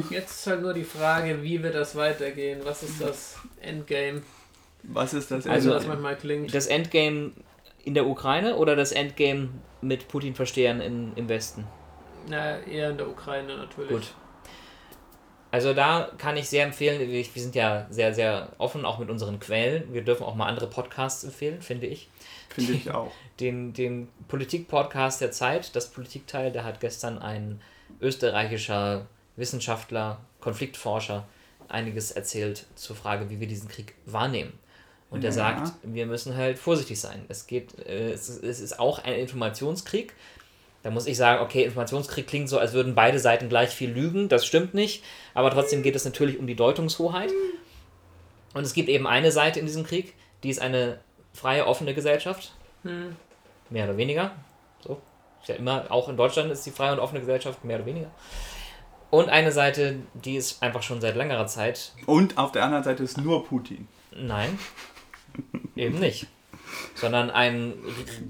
[0.09, 2.61] Jetzt ist halt nur die Frage, wie wird das weitergehen?
[2.63, 4.23] Was ist das Endgame?
[4.85, 5.49] Was ist das?
[5.49, 6.55] Also, Also, das manchmal klingt.
[6.55, 7.33] Das Endgame
[7.85, 9.49] in der Ukraine oder das Endgame
[9.81, 11.67] mit Putin-Verstehern in, im Westen?
[12.29, 13.91] Na, eher in der Ukraine natürlich.
[13.91, 14.15] Gut.
[15.53, 19.41] Also da kann ich sehr empfehlen, wir sind ja sehr, sehr offen, auch mit unseren
[19.41, 19.93] Quellen.
[19.93, 22.09] Wir dürfen auch mal andere Podcasts empfehlen, finde ich.
[22.51, 23.11] Finde ich auch.
[23.41, 27.61] Den, den Politik-Podcast der Zeit, das Politikteil, da hat gestern ein
[28.01, 31.27] österreichischer Wissenschaftler, Konfliktforscher
[31.69, 34.53] einiges erzählt zur Frage, wie wir diesen Krieg wahrnehmen.
[35.11, 35.35] Und er Ja.
[35.35, 37.25] sagt, wir müssen halt vorsichtig sein.
[37.29, 40.15] Es geht, äh, es ist auch ein Informationskrieg.
[40.83, 44.29] Da muss ich sagen, okay, Informationskrieg klingt so, als würden beide Seiten gleich viel lügen.
[44.29, 45.05] Das stimmt nicht.
[45.35, 47.31] Aber trotzdem geht es natürlich um die Deutungshoheit.
[48.55, 51.01] Und es gibt eben eine Seite in diesem Krieg, die ist eine
[51.33, 52.53] freie, offene Gesellschaft.
[52.83, 53.15] Hm.
[53.69, 54.33] Mehr oder weniger.
[54.81, 55.01] So.
[55.43, 58.11] Ist ja immer, auch in Deutschland ist die freie und offene Gesellschaft mehr oder weniger.
[59.11, 61.93] Und eine Seite, die ist einfach schon seit längerer Zeit.
[62.07, 63.89] Und auf der anderen Seite ist nur Putin.
[64.13, 64.59] Nein,
[65.77, 66.27] eben nicht.
[66.95, 67.75] Sondern ein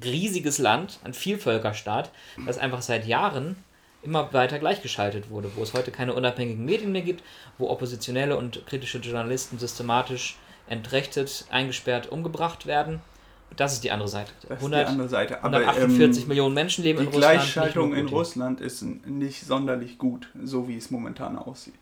[0.04, 2.10] riesiges Land, ein Vielvölkerstaat,
[2.46, 3.56] das einfach seit Jahren
[4.02, 7.22] immer weiter gleichgeschaltet wurde, wo es heute keine unabhängigen Medien mehr gibt,
[7.58, 10.36] wo oppositionelle und kritische Journalisten systematisch
[10.68, 13.00] entrechtet, eingesperrt, umgebracht werden.
[13.56, 14.30] Das ist die andere Seite.
[14.42, 15.42] Das ist 100, die andere Seite.
[15.42, 17.34] Aber 148 ähm, Millionen Menschen leben die in Russland.
[17.34, 18.06] nicht Gleichschaltung in.
[18.08, 21.74] Russland ist nicht sonderlich gut, so wie es momentan aussieht.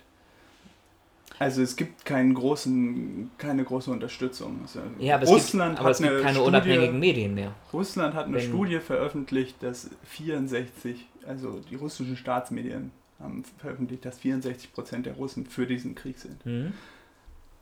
[1.41, 4.59] Also es gibt keinen großen, keine große Unterstützung.
[4.63, 7.55] Also Ja, aber Russland gibt, aber hat eine keine Studie, unabhängigen Medien mehr.
[7.73, 14.19] Russland hat eine Wenn- Studie veröffentlicht, dass 64, also die russischen Staatsmedien haben veröffentlicht, dass
[14.19, 16.45] 64 Prozent der Russen für diesen Krieg sind.
[16.45, 16.73] Hm?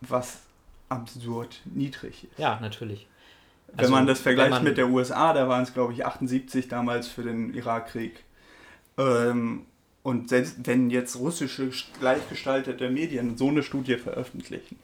[0.03, 0.41] Was
[0.89, 2.39] absurd niedrig ist.
[2.39, 3.07] Ja, natürlich.
[3.69, 6.69] Wenn Also, man das vergleicht man- mit der USA, da waren es glaube ich 78
[6.69, 8.23] damals für den Irakkrieg.
[8.97, 9.67] Ähm,
[10.07, 14.79] und selbst wenn jetzt russische gleichgestaltete Medien so eine Studie veröffentlichen,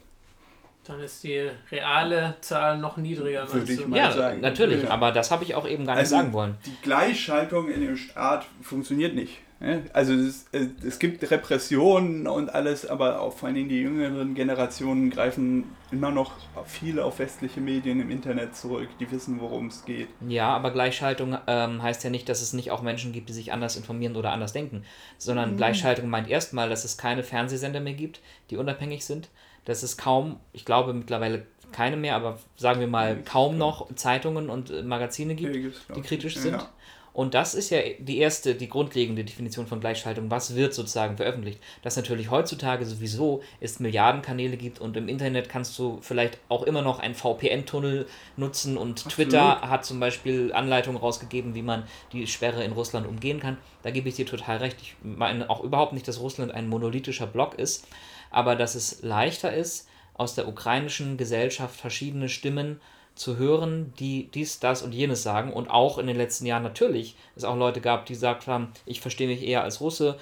[0.85, 3.51] Dann ist die reale Zahl noch niedriger.
[3.51, 4.41] Würde ich mal Ja, sagen.
[4.41, 4.89] natürlich, Ja.
[4.89, 6.55] aber das habe ich auch eben gar nicht Also- sagen wollen.
[6.65, 9.39] die Gleichschaltung in dem Staat funktioniert nicht.
[9.61, 9.83] ne?
[9.93, 14.33] Also es, es es gibt Repressionen und alles, aber auch vor allen Dingen die jüngeren
[14.35, 16.33] Generationen greifen immer noch
[16.65, 20.09] viel auf westliche Medien im Internet zurück, die wissen, worum es geht.
[20.27, 23.53] Ja, aber Gleichschaltung ähm, heißt ja nicht, dass es nicht auch Menschen gibt, die sich
[23.53, 24.83] anders informieren oder anders denken,
[25.17, 25.57] sondern Mhm.
[25.57, 28.19] Gleichschaltung meint erstmal, dass es keine Fernsehsender mehr gibt,
[28.49, 29.29] die unabhängig sind,
[29.65, 34.49] dass es kaum, ich glaube mittlerweile keine mehr, aber sagen wir mal kaum noch Zeitungen
[34.49, 36.53] und äh, Magazine gibt, die kritisch sind.
[36.53, 36.69] ja.
[37.13, 40.31] Und das ist ja die erste, die grundlegende Definition von Gleichschaltung.
[40.31, 41.59] Was wird sozusagen veröffentlicht?
[41.83, 46.81] Dass natürlich heutzutage sowieso es Milliardenkanäle gibt und im Internet kannst du vielleicht auch immer
[46.81, 51.83] noch einen VPN-Tunnel nutzen und Twitter hat zum Beispiel Anleitungen rausgegeben, wie man
[52.13, 53.57] die Sperre in Russland umgehen kann.
[53.83, 54.77] Da gebe ich dir total recht.
[54.81, 57.87] Ich meine auch überhaupt nicht, dass Russland ein monolithischer Block ist,
[58.33, 62.81] aber dass es leichter ist, aus der ukrainischen Gesellschaft verschiedene Stimmen
[63.15, 65.53] zu hören, die dies, das und jenes sagen.
[65.53, 69.01] Und auch in den letzten Jahren natürlich es auch Leute gab, die gesagt haben, ich
[69.01, 70.17] verstehe mich eher als Russe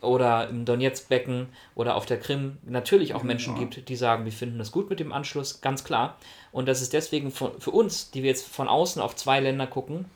[0.00, 1.46] oder im Donetsk-Becken
[1.76, 3.60] oder auf der Krim natürlich auch Menschen Ja.
[3.60, 6.18] gibt, die sagen, wir finden das gut mit dem Anschluss, ganz klar.
[6.50, 9.68] Und dass es deswegen von, für uns, die wir jetzt von außen auf zwei Länder
[9.68, 10.06] gucken,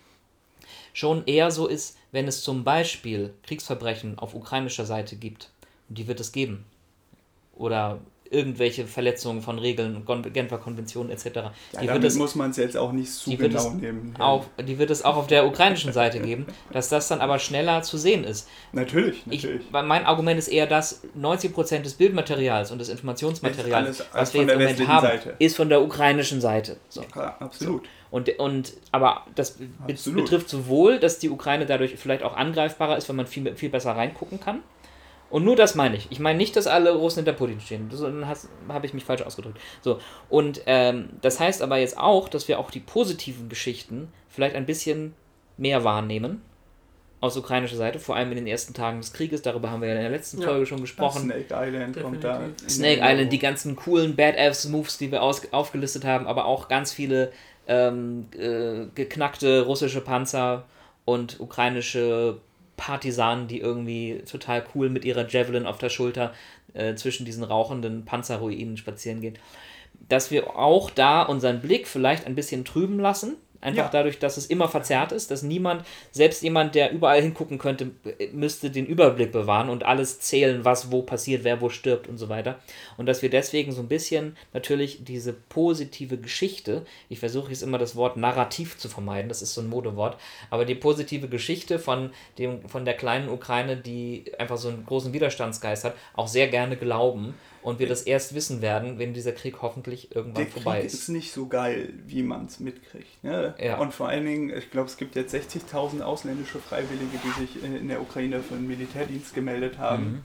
[0.92, 5.51] schon eher so ist, wenn es zum Beispiel Kriegsverbrechen auf ukrainischer Seite gibt.
[5.88, 6.64] Und die wird es geben.
[7.57, 7.98] Oder
[8.28, 11.24] irgendwelche Verletzungen von Regeln Genfer Konventionen etc.
[11.26, 14.14] Ja, die, wird damit es, muss man es jetzt auch nicht zu genau nehmen.
[14.18, 14.24] Ja.
[14.24, 17.82] auf, die wird es auch auf der ukrainischen Seite geben, dass das dann aber schneller
[17.82, 18.48] zu sehen ist.
[18.72, 19.66] Natürlich, Ich, natürlich.
[19.72, 24.40] weil mein Argument ist eher, dass 90% des Bildmaterials und des Informationsmaterials, alles- was wir
[24.42, 25.34] jetzt im Moment haben, Seite.
[25.38, 26.78] ist von der ukrainischen Seite.
[26.88, 27.04] So.
[27.14, 27.84] ja, absolut.
[28.11, 30.24] Und, und aber das Absolut.
[30.24, 33.92] betrifft sowohl, dass die Ukraine dadurch vielleicht auch angreifbarer ist, wenn man viel, viel besser
[33.92, 34.62] reingucken kann.
[35.28, 36.06] Und nur das meine ich.
[36.10, 37.88] Ich meine nicht, dass alle Russen hinter Putin stehen.
[37.90, 38.00] Das
[38.68, 39.58] habe ich mich falsch ausgedrückt.
[39.82, 39.98] So.
[40.28, 44.66] Und ähm, das heißt aber jetzt auch, dass wir auch die positiven Geschichten vielleicht ein
[44.66, 45.14] bisschen
[45.56, 46.42] mehr wahrnehmen.
[47.20, 49.42] Aus ukrainischer Seite, vor allem in den ersten Tagen des Krieges.
[49.42, 50.48] Darüber haben wir ja in der letzten Ja.
[50.48, 51.22] Folge schon gesprochen.
[51.22, 52.42] Snake Island kommt da.
[52.68, 53.00] Snake.
[53.02, 57.32] Island, die ganzen coolen Badass-Moves, die wir aus, aufgelistet haben, aber auch ganz viele
[57.66, 60.66] ähm, äh, geknackte russische Panzer
[61.04, 62.38] und ukrainische
[62.76, 66.32] Partisanen, die irgendwie total cool mit ihrer Javelin auf der Schulter
[66.74, 69.38] äh, zwischen diesen rauchenden Panzerruinen spazieren gehen.
[70.08, 73.36] Dass wir auch da unseren Blick vielleicht ein bisschen trüben lassen.
[73.61, 73.90] Einfach Ja.
[73.90, 77.90] dadurch, dass es immer verzerrt ist, dass niemand, selbst jemand, der überall hingucken könnte,
[78.32, 82.28] müsste den Überblick bewahren und alles zählen, was wo passiert, wer wo stirbt und so
[82.28, 82.59] weiter.
[82.96, 87.78] Und dass wir deswegen so ein bisschen natürlich diese positive Geschichte, ich versuche jetzt immer
[87.78, 90.16] das Wort Narrativ zu vermeiden, das ist so ein Modewort,
[90.50, 95.12] aber die positive Geschichte von, dem, von der kleinen Ukraine, die einfach so einen großen
[95.12, 97.34] Widerstandsgeist hat, auch sehr gerne glauben
[97.66, 100.94] und wir das erst wissen werden, wenn dieser Krieg hoffentlich irgendwann Der vorbei Krieg ist.
[100.94, 103.24] ist nicht so geil, wie man es mitkriegt.
[103.24, 103.54] Ne?
[103.60, 103.78] Ja.
[103.78, 107.88] Und vor allen Dingen, ich glaube, es gibt jetzt 60.000 ausländische Freiwillige, die sich in
[107.88, 110.04] der Ukraine für den Militärdienst gemeldet haben.
[110.04, 110.22] Mhm.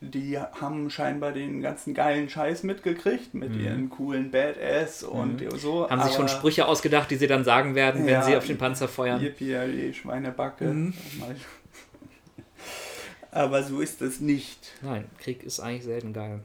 [0.00, 5.84] Die haben scheinbar den ganzen geilen Scheiß mitgekriegt mit ihren coolen Badass und so.
[5.84, 5.90] Mhm.
[5.90, 8.22] Haben sich schon Sprüche ausgedacht, die sie dann sagen werden, wenn Ja.
[8.22, 9.20] sie auf den Panzer feuern.
[9.22, 10.64] Yippie, Schweinebacke.
[10.66, 10.92] Mhm.
[11.18, 11.34] Mal-
[13.34, 14.58] Aber so ist es nicht.
[14.80, 16.38] Nein, Krieg ist eigentlich selten geil.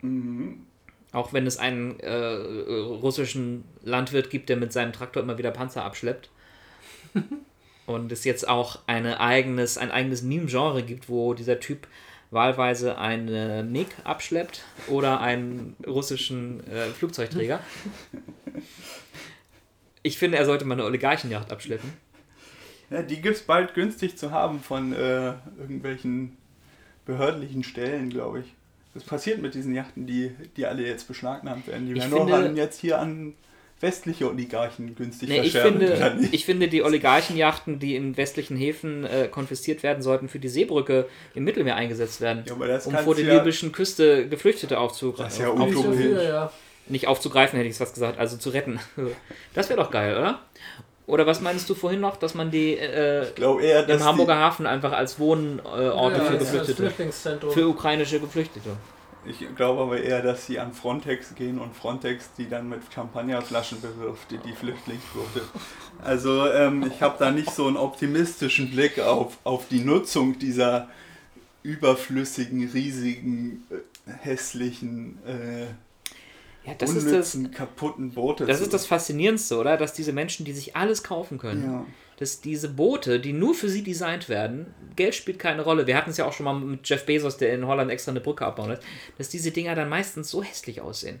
[0.00, 0.64] Mhm.
[1.10, 5.50] Auch wenn es einen äh, äh, russischen Landwirt gibt, der mit seinem Traktor immer wieder
[5.50, 6.30] Panzer abschleppt.
[7.86, 11.88] Und es jetzt auch eine eigenes, ein eigenes Meme-Genre gibt, wo dieser Typ
[12.30, 17.60] wahlweise eine MiG abschleppt oder einen russischen äh, Flugzeugträger.
[20.02, 21.92] Ich finde, er sollte mal eine Oligarchenjacht abschleppen.
[22.90, 26.36] Ja, die gibt es bald günstig zu haben von äh, irgendwelchen
[27.06, 28.46] behördlichen Stellen, glaube ich.
[28.94, 31.86] Das passiert mit diesen Yachten, die, die alle jetzt beschlagnahmt werden.
[31.86, 33.34] Die Ich werden nur finde- an, jetzt hier an
[33.80, 39.28] westliche Oligarchen günstig Nee, ich, finde, ich finde, die Oligarchenjachten, die in westlichen Häfen äh,
[39.30, 43.14] konfisziert werden, sollten für die Seebrücke im Mittelmeer eingesetzt werden, Ja, aber das um vor
[43.14, 45.24] der ja- libyschen Küste Geflüchtete aufzugreifen.
[45.24, 46.24] Das ist ja utopisch.
[46.24, 46.52] ja.
[46.88, 48.80] Nicht aufzugreifen, hätte ich fast gesagt, also zu retten.
[49.54, 50.40] Das wäre doch geil, oder?
[51.10, 54.66] Oder was meinst du vorhin noch, dass man die äh, glaube eher, im Hamburger Hafen
[54.66, 58.70] einfach als Wohnorte ja, für Geflüchtete, für ukrainische Geflüchtete?
[59.26, 62.80] die, ich glaube aber eher, dass sie an Frontex gehen und Frontex die dann mit
[62.94, 65.42] Champagnerflaschen bewirft, die, die Flüchtlingsboote.
[66.02, 70.88] Also ähm, ich habe da nicht so einen optimistischen Blick auf, auf die Nutzung dieser
[71.62, 75.66] überflüssigen, riesigen, äh, hässlichen, äh,
[76.70, 78.46] Ja, das ist das, unnützen, kaputten Boote.
[78.46, 79.76] das zu- ist das Faszinierendste, oder?
[79.76, 81.86] Dass diese Menschen, die sich alles kaufen können, Ja.
[82.18, 85.86] dass diese Boote, die nur für sie designt werden, Geld spielt keine Rolle.
[85.86, 88.20] Wir hatten es ja auch schon mal mit Jeff Bezos, der in Holland extra eine
[88.20, 88.82] Brücke abbauen lässt,
[89.18, 91.20] dass diese Dinger dann meistens so hässlich aussehen.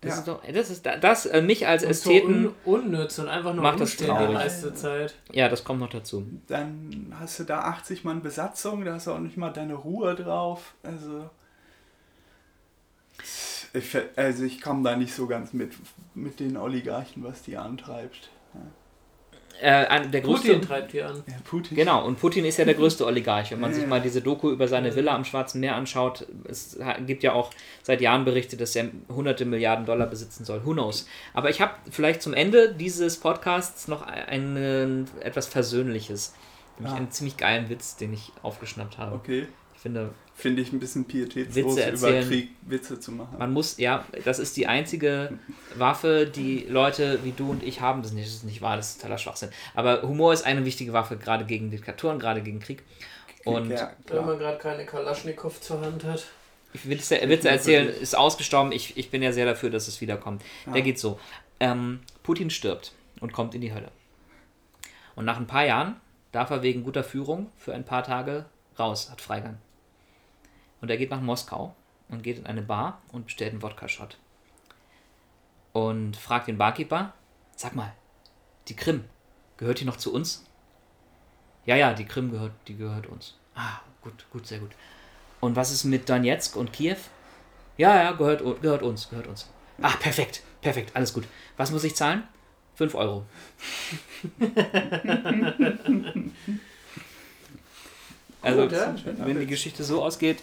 [0.00, 0.18] Das Ja.
[0.18, 3.54] ist doch, das ist das äh, mich als und so Ästheten, un unnütz und einfach
[3.54, 4.34] nur macht das umstehen die traurig.
[4.34, 5.14] meiste Zeit.
[5.30, 6.26] ja, das kommt noch dazu.
[6.48, 10.16] Dann hast du da 80 Mann Besatzung, da hast du auch nicht mal deine Ruhe
[10.16, 10.74] drauf.
[10.82, 11.30] Also.
[13.74, 15.72] Ich, also ich komme da nicht so ganz mit,
[16.14, 18.30] mit den Oligarchen, was die antreibt.
[19.60, 21.22] Äh, der größte, Putin treibt die an.
[21.26, 21.76] Ja, Putin.
[21.76, 23.50] Genau, und Putin ist ja der größte Oligarch.
[23.52, 26.78] Wenn man Ja, sich mal diese Doku über seine Villa am Schwarzen Meer anschaut, es
[27.06, 27.50] gibt ja auch
[27.82, 30.64] seit Jahren Berichte, dass er hunderte Milliarden Dollar besitzen soll.
[30.64, 31.06] Who knows?
[31.32, 36.34] Aber ich habe vielleicht zum Ende dieses Podcasts noch ein, ein, etwas Versöhnliches.
[36.78, 36.96] Nämlich Ah.
[36.96, 39.14] einen ziemlich geilen Witz, den ich aufgeschnappt habe.
[39.14, 39.46] Okay.
[39.74, 42.28] Ich finde, Finde ich ein bisschen pietätslos, Witze über erzählen.
[42.28, 43.36] Krieg Witze zu machen.
[43.38, 45.38] man muss, ja, das ist die einzige
[45.76, 48.02] Waffe, die Leute wie du und ich haben.
[48.02, 49.50] Das ist nicht, das ist nicht wahr, das ist totaler Schwachsinn.
[49.74, 52.82] Aber Humor ist eine wichtige Waffe, gerade gegen Diktaturen, gerade gegen Krieg.
[53.44, 56.24] Und ja, Wenn man gerade keine Kalaschnikow zur Hand hat.
[56.72, 58.72] Ich will Witze, Witze erzählen, ist ausgestorben.
[58.72, 60.42] Ich, ich bin ja sehr dafür, dass es wiederkommt.
[60.66, 60.72] Ja.
[60.72, 61.20] Der geht so.
[61.60, 63.90] Ähm, Putin stirbt und kommt in die Hölle.
[65.14, 65.96] Und nach ein paar Jahren
[66.32, 68.46] darf er wegen guter Führung für ein paar Tage
[68.78, 69.58] raus, hat Freigang.
[70.82, 71.74] Und er geht nach Moskau
[72.10, 74.18] und geht in eine Bar und bestellt einen Wodka-Shot.
[75.72, 77.14] Und fragt den Barkeeper,
[77.56, 77.94] sag mal,
[78.68, 79.04] die Krim,
[79.56, 80.44] gehört die noch zu uns?
[81.64, 83.36] Ja, ja, die Krim gehört, die gehört uns.
[83.54, 84.72] Ah, gut, gut, sehr gut.
[85.40, 86.96] Und was ist mit Donetsk und Kiew?
[87.76, 89.48] Ja, ja, gehört, gehört uns, gehört uns.
[89.80, 91.24] Ach, perfekt, perfekt, alles gut.
[91.56, 92.24] Was muss ich zahlen?
[92.74, 93.24] 5 Euro.
[98.42, 98.94] also, Gut, ja.
[99.18, 100.38] wenn die Geschichte so ausgeht,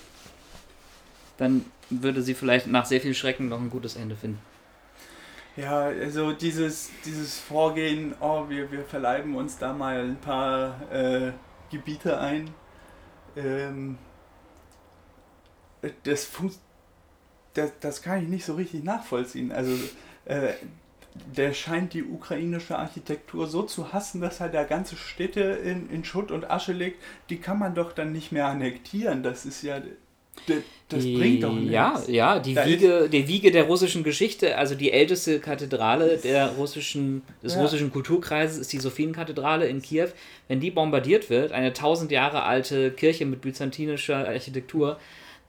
[1.40, 4.40] dann würde sie vielleicht nach sehr viel Schrecken noch ein gutes Ende finden.
[5.58, 11.32] Ja, also dieses, dieses Vorgehen, oh, wir, wir verleiben uns da mal ein paar äh,
[11.72, 12.50] Gebiete ein,
[13.36, 13.98] ähm,
[16.04, 16.30] das,
[17.54, 19.52] das, das kann ich nicht so richtig nachvollziehen.
[19.52, 19.72] Also
[20.26, 20.54] äh,
[21.36, 26.04] der scheint die ukrainische Architektur so zu hassen, dass er da ganze Städte in, in
[26.04, 27.02] Schutt und Asche legt.
[27.30, 29.24] Die kann man doch dann nicht mehr annektieren.
[29.24, 29.82] Das ist ja...
[30.48, 30.58] Das,
[30.90, 31.72] das bringt doch nichts.
[31.72, 36.48] Ja, ja, die Da Wiege, die Wiege der russischen Geschichte, also die älteste Kathedrale der
[36.54, 37.62] russischen, des Ja.
[37.62, 40.08] russischen Kulturkreises ist die Sophienkathedrale in Kiew.
[40.48, 44.98] Wenn die bombardiert wird, eine tausend Jahre alte Kirche mit byzantinischer Architektur,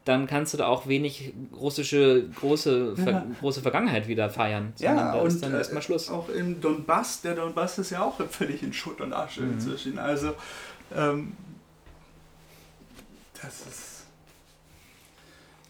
[0.04, 3.26] dann kannst du da auch wenig russische große, Ver Ja.
[3.40, 4.72] große Vergangenheit wieder feiern.
[4.78, 6.08] Ja, da und ist dann äh, erstmal Schluss.
[6.10, 9.98] auch im Donbass, der Donbass ist ja auch völlig in Schutt und Asche inzwischen.
[9.98, 10.34] Also,
[10.96, 11.32] ähm,
[13.42, 13.99] das ist.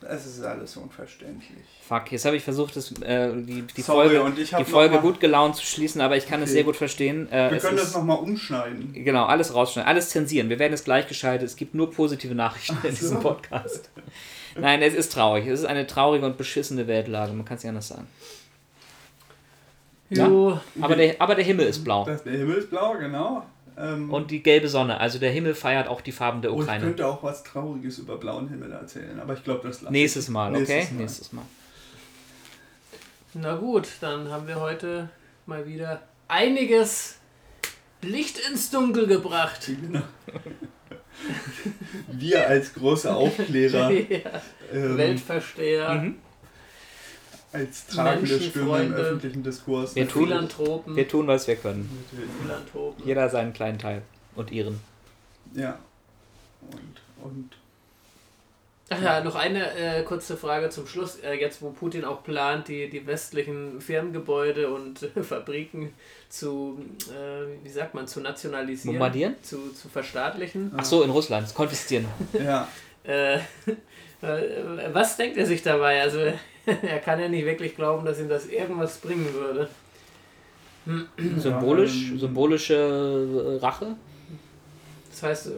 [0.00, 1.50] Das ist alles unverständlich.
[1.86, 4.70] Fuck, jetzt habe ich versucht, das, äh, die, die Sorry, Folge, und ich hab die
[4.70, 6.54] Folge mal- gut gelaunt zu schließen, aber ich kann es Okay.
[6.54, 7.30] sehr gut verstehen.
[7.30, 8.92] Äh, Wir es können ist- das nochmal umschneiden.
[8.94, 10.48] Genau, alles rausschneiden, alles zensieren.
[10.48, 11.46] Wir werden es gleichgeschaltet.
[11.46, 13.00] Es gibt nur positive Nachrichten in so.
[13.00, 13.90] diesem Podcast.
[14.58, 15.46] Nein, es ist traurig.
[15.46, 17.32] Es ist eine traurige und beschissene Weltlage.
[17.34, 18.06] Man kann es nicht anders sagen.
[20.08, 22.04] Jo, Aber der, aber der Himmel ist blau.
[22.04, 23.44] Das, der Himmel ist blau, genau.
[23.80, 25.00] Ähm, Und die gelbe Sonne.
[25.00, 26.84] Also der Himmel feiert auch die Farben der oh, ich Ukraine.
[26.84, 30.30] könnte auch was Trauriges über blauen Himmel erzählen, aber ich glaube, das lasse Nächstes ich.
[30.30, 30.86] Mal, okay?
[30.92, 30.98] Nächstes Mal.
[31.00, 31.42] Nächstes Mal.
[33.34, 35.08] na gut, dann haben wir heute
[35.46, 37.16] mal wieder einiges
[38.02, 39.70] Licht ins Dunkel gebracht.
[39.82, 40.02] Genau.
[42.10, 44.20] Wir als große Aufklärer, ja,
[44.72, 46.16] ähm, Weltversteher, Mhm.
[47.52, 49.94] Als tragende Stimme im öffentlichen Diskurs.
[49.96, 51.88] Wir tun- Philanthropen, Wir tun, was wir können.
[52.42, 53.06] Philanthropen.
[53.06, 54.02] Jeder seinen kleinen Teil.
[54.36, 54.80] Und ihren.
[55.54, 55.78] Ja.
[56.70, 57.50] Und, und
[58.92, 61.16] Ach ja, noch eine äh, kurze Frage zum Schluss.
[61.20, 65.92] Äh, jetzt, wo Putin auch plant, die, die westlichen Firmengebäude und äh, Fabriken
[66.28, 69.36] zu, äh, wie sagt man, zu nationalisieren, Bombardieren?
[69.42, 70.72] zu, zu verstaatlichen.
[70.76, 71.54] Ach so, in Russland.
[71.54, 72.06] Konfiszieren.
[72.32, 72.66] ja,
[73.04, 73.36] Äh,
[74.22, 76.02] äh, was denkt er sich dabei?
[76.02, 76.32] Also,
[76.82, 79.68] er kann ja nicht wirklich glauben, dass ihm das irgendwas bringen würde.
[81.38, 83.96] Symbolisch, ähm, symbolische äh, Rache.
[85.10, 85.50] Das heißt, äh,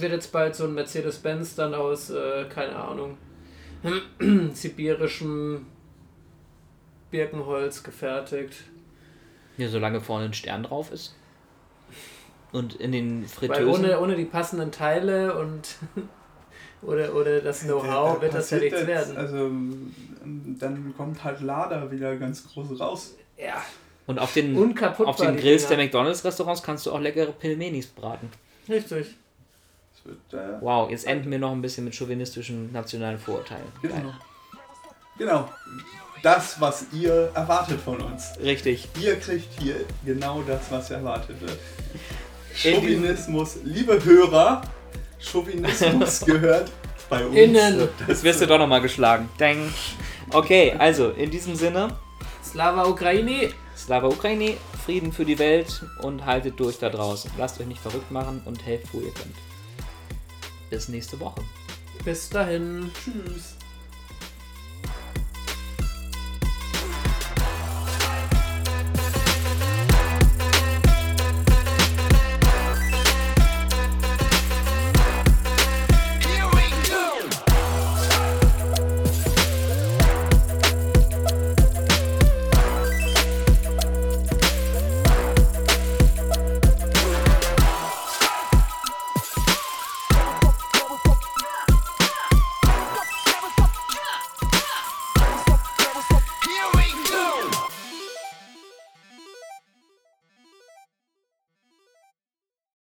[0.00, 3.18] wird jetzt bald so ein Mercedes-Benz dann aus, äh, keine Ahnung,
[4.52, 5.66] sibirischem
[7.10, 8.54] Birkenholz gefertigt.
[9.56, 11.14] Ja, solange vorne ein Stern drauf ist.
[12.52, 13.84] Und in den Weil Fritteusen.
[13.84, 15.76] ohne, ohne die passenden Teile und
[16.86, 19.16] oder, oder das Know-how Da wird das ja nichts werden.
[19.16, 19.94] Also ähm,
[20.58, 23.14] dann kommt halt Lada wieder ganz groß raus.
[23.36, 23.62] Ja,
[24.06, 25.76] Und auf den, auf den Grills der.
[25.76, 28.28] McDonalds-Restaurants kannst du auch leckere Pilmenis braten.
[28.68, 29.16] Richtig.
[30.04, 33.64] Wird, äh, Wow, jetzt enden wir noch ein bisschen mit chauvinistischen nationalen Vorurteilen.
[33.80, 34.12] genau.
[35.16, 35.48] Genau.
[36.22, 38.32] Das, was ihr erwartet von uns.
[38.42, 38.88] Richtig.
[39.00, 41.58] Ihr kriegt hier genau das, was erwartet wird.
[42.64, 44.62] In Chauvinismus, liebe Hörer,
[45.20, 46.70] Chauvinismus gehört
[47.08, 47.36] bei uns.
[47.36, 47.88] Innen.
[48.06, 49.28] Jetzt wirst du doch nochmal geschlagen.
[49.38, 49.72] Dang.
[50.30, 51.96] Okay, also in diesem Sinne,
[52.42, 53.50] Slava Ukraini.
[53.76, 57.30] Slava Ukraini, Frieden für die Welt und haltet durch da draußen.
[57.36, 59.34] Lasst euch nicht verrückt machen und helft, wo ihr könnt.
[60.70, 61.42] Bis nächste Woche.
[62.04, 62.90] Bis dahin.
[62.94, 63.53] Tschüss.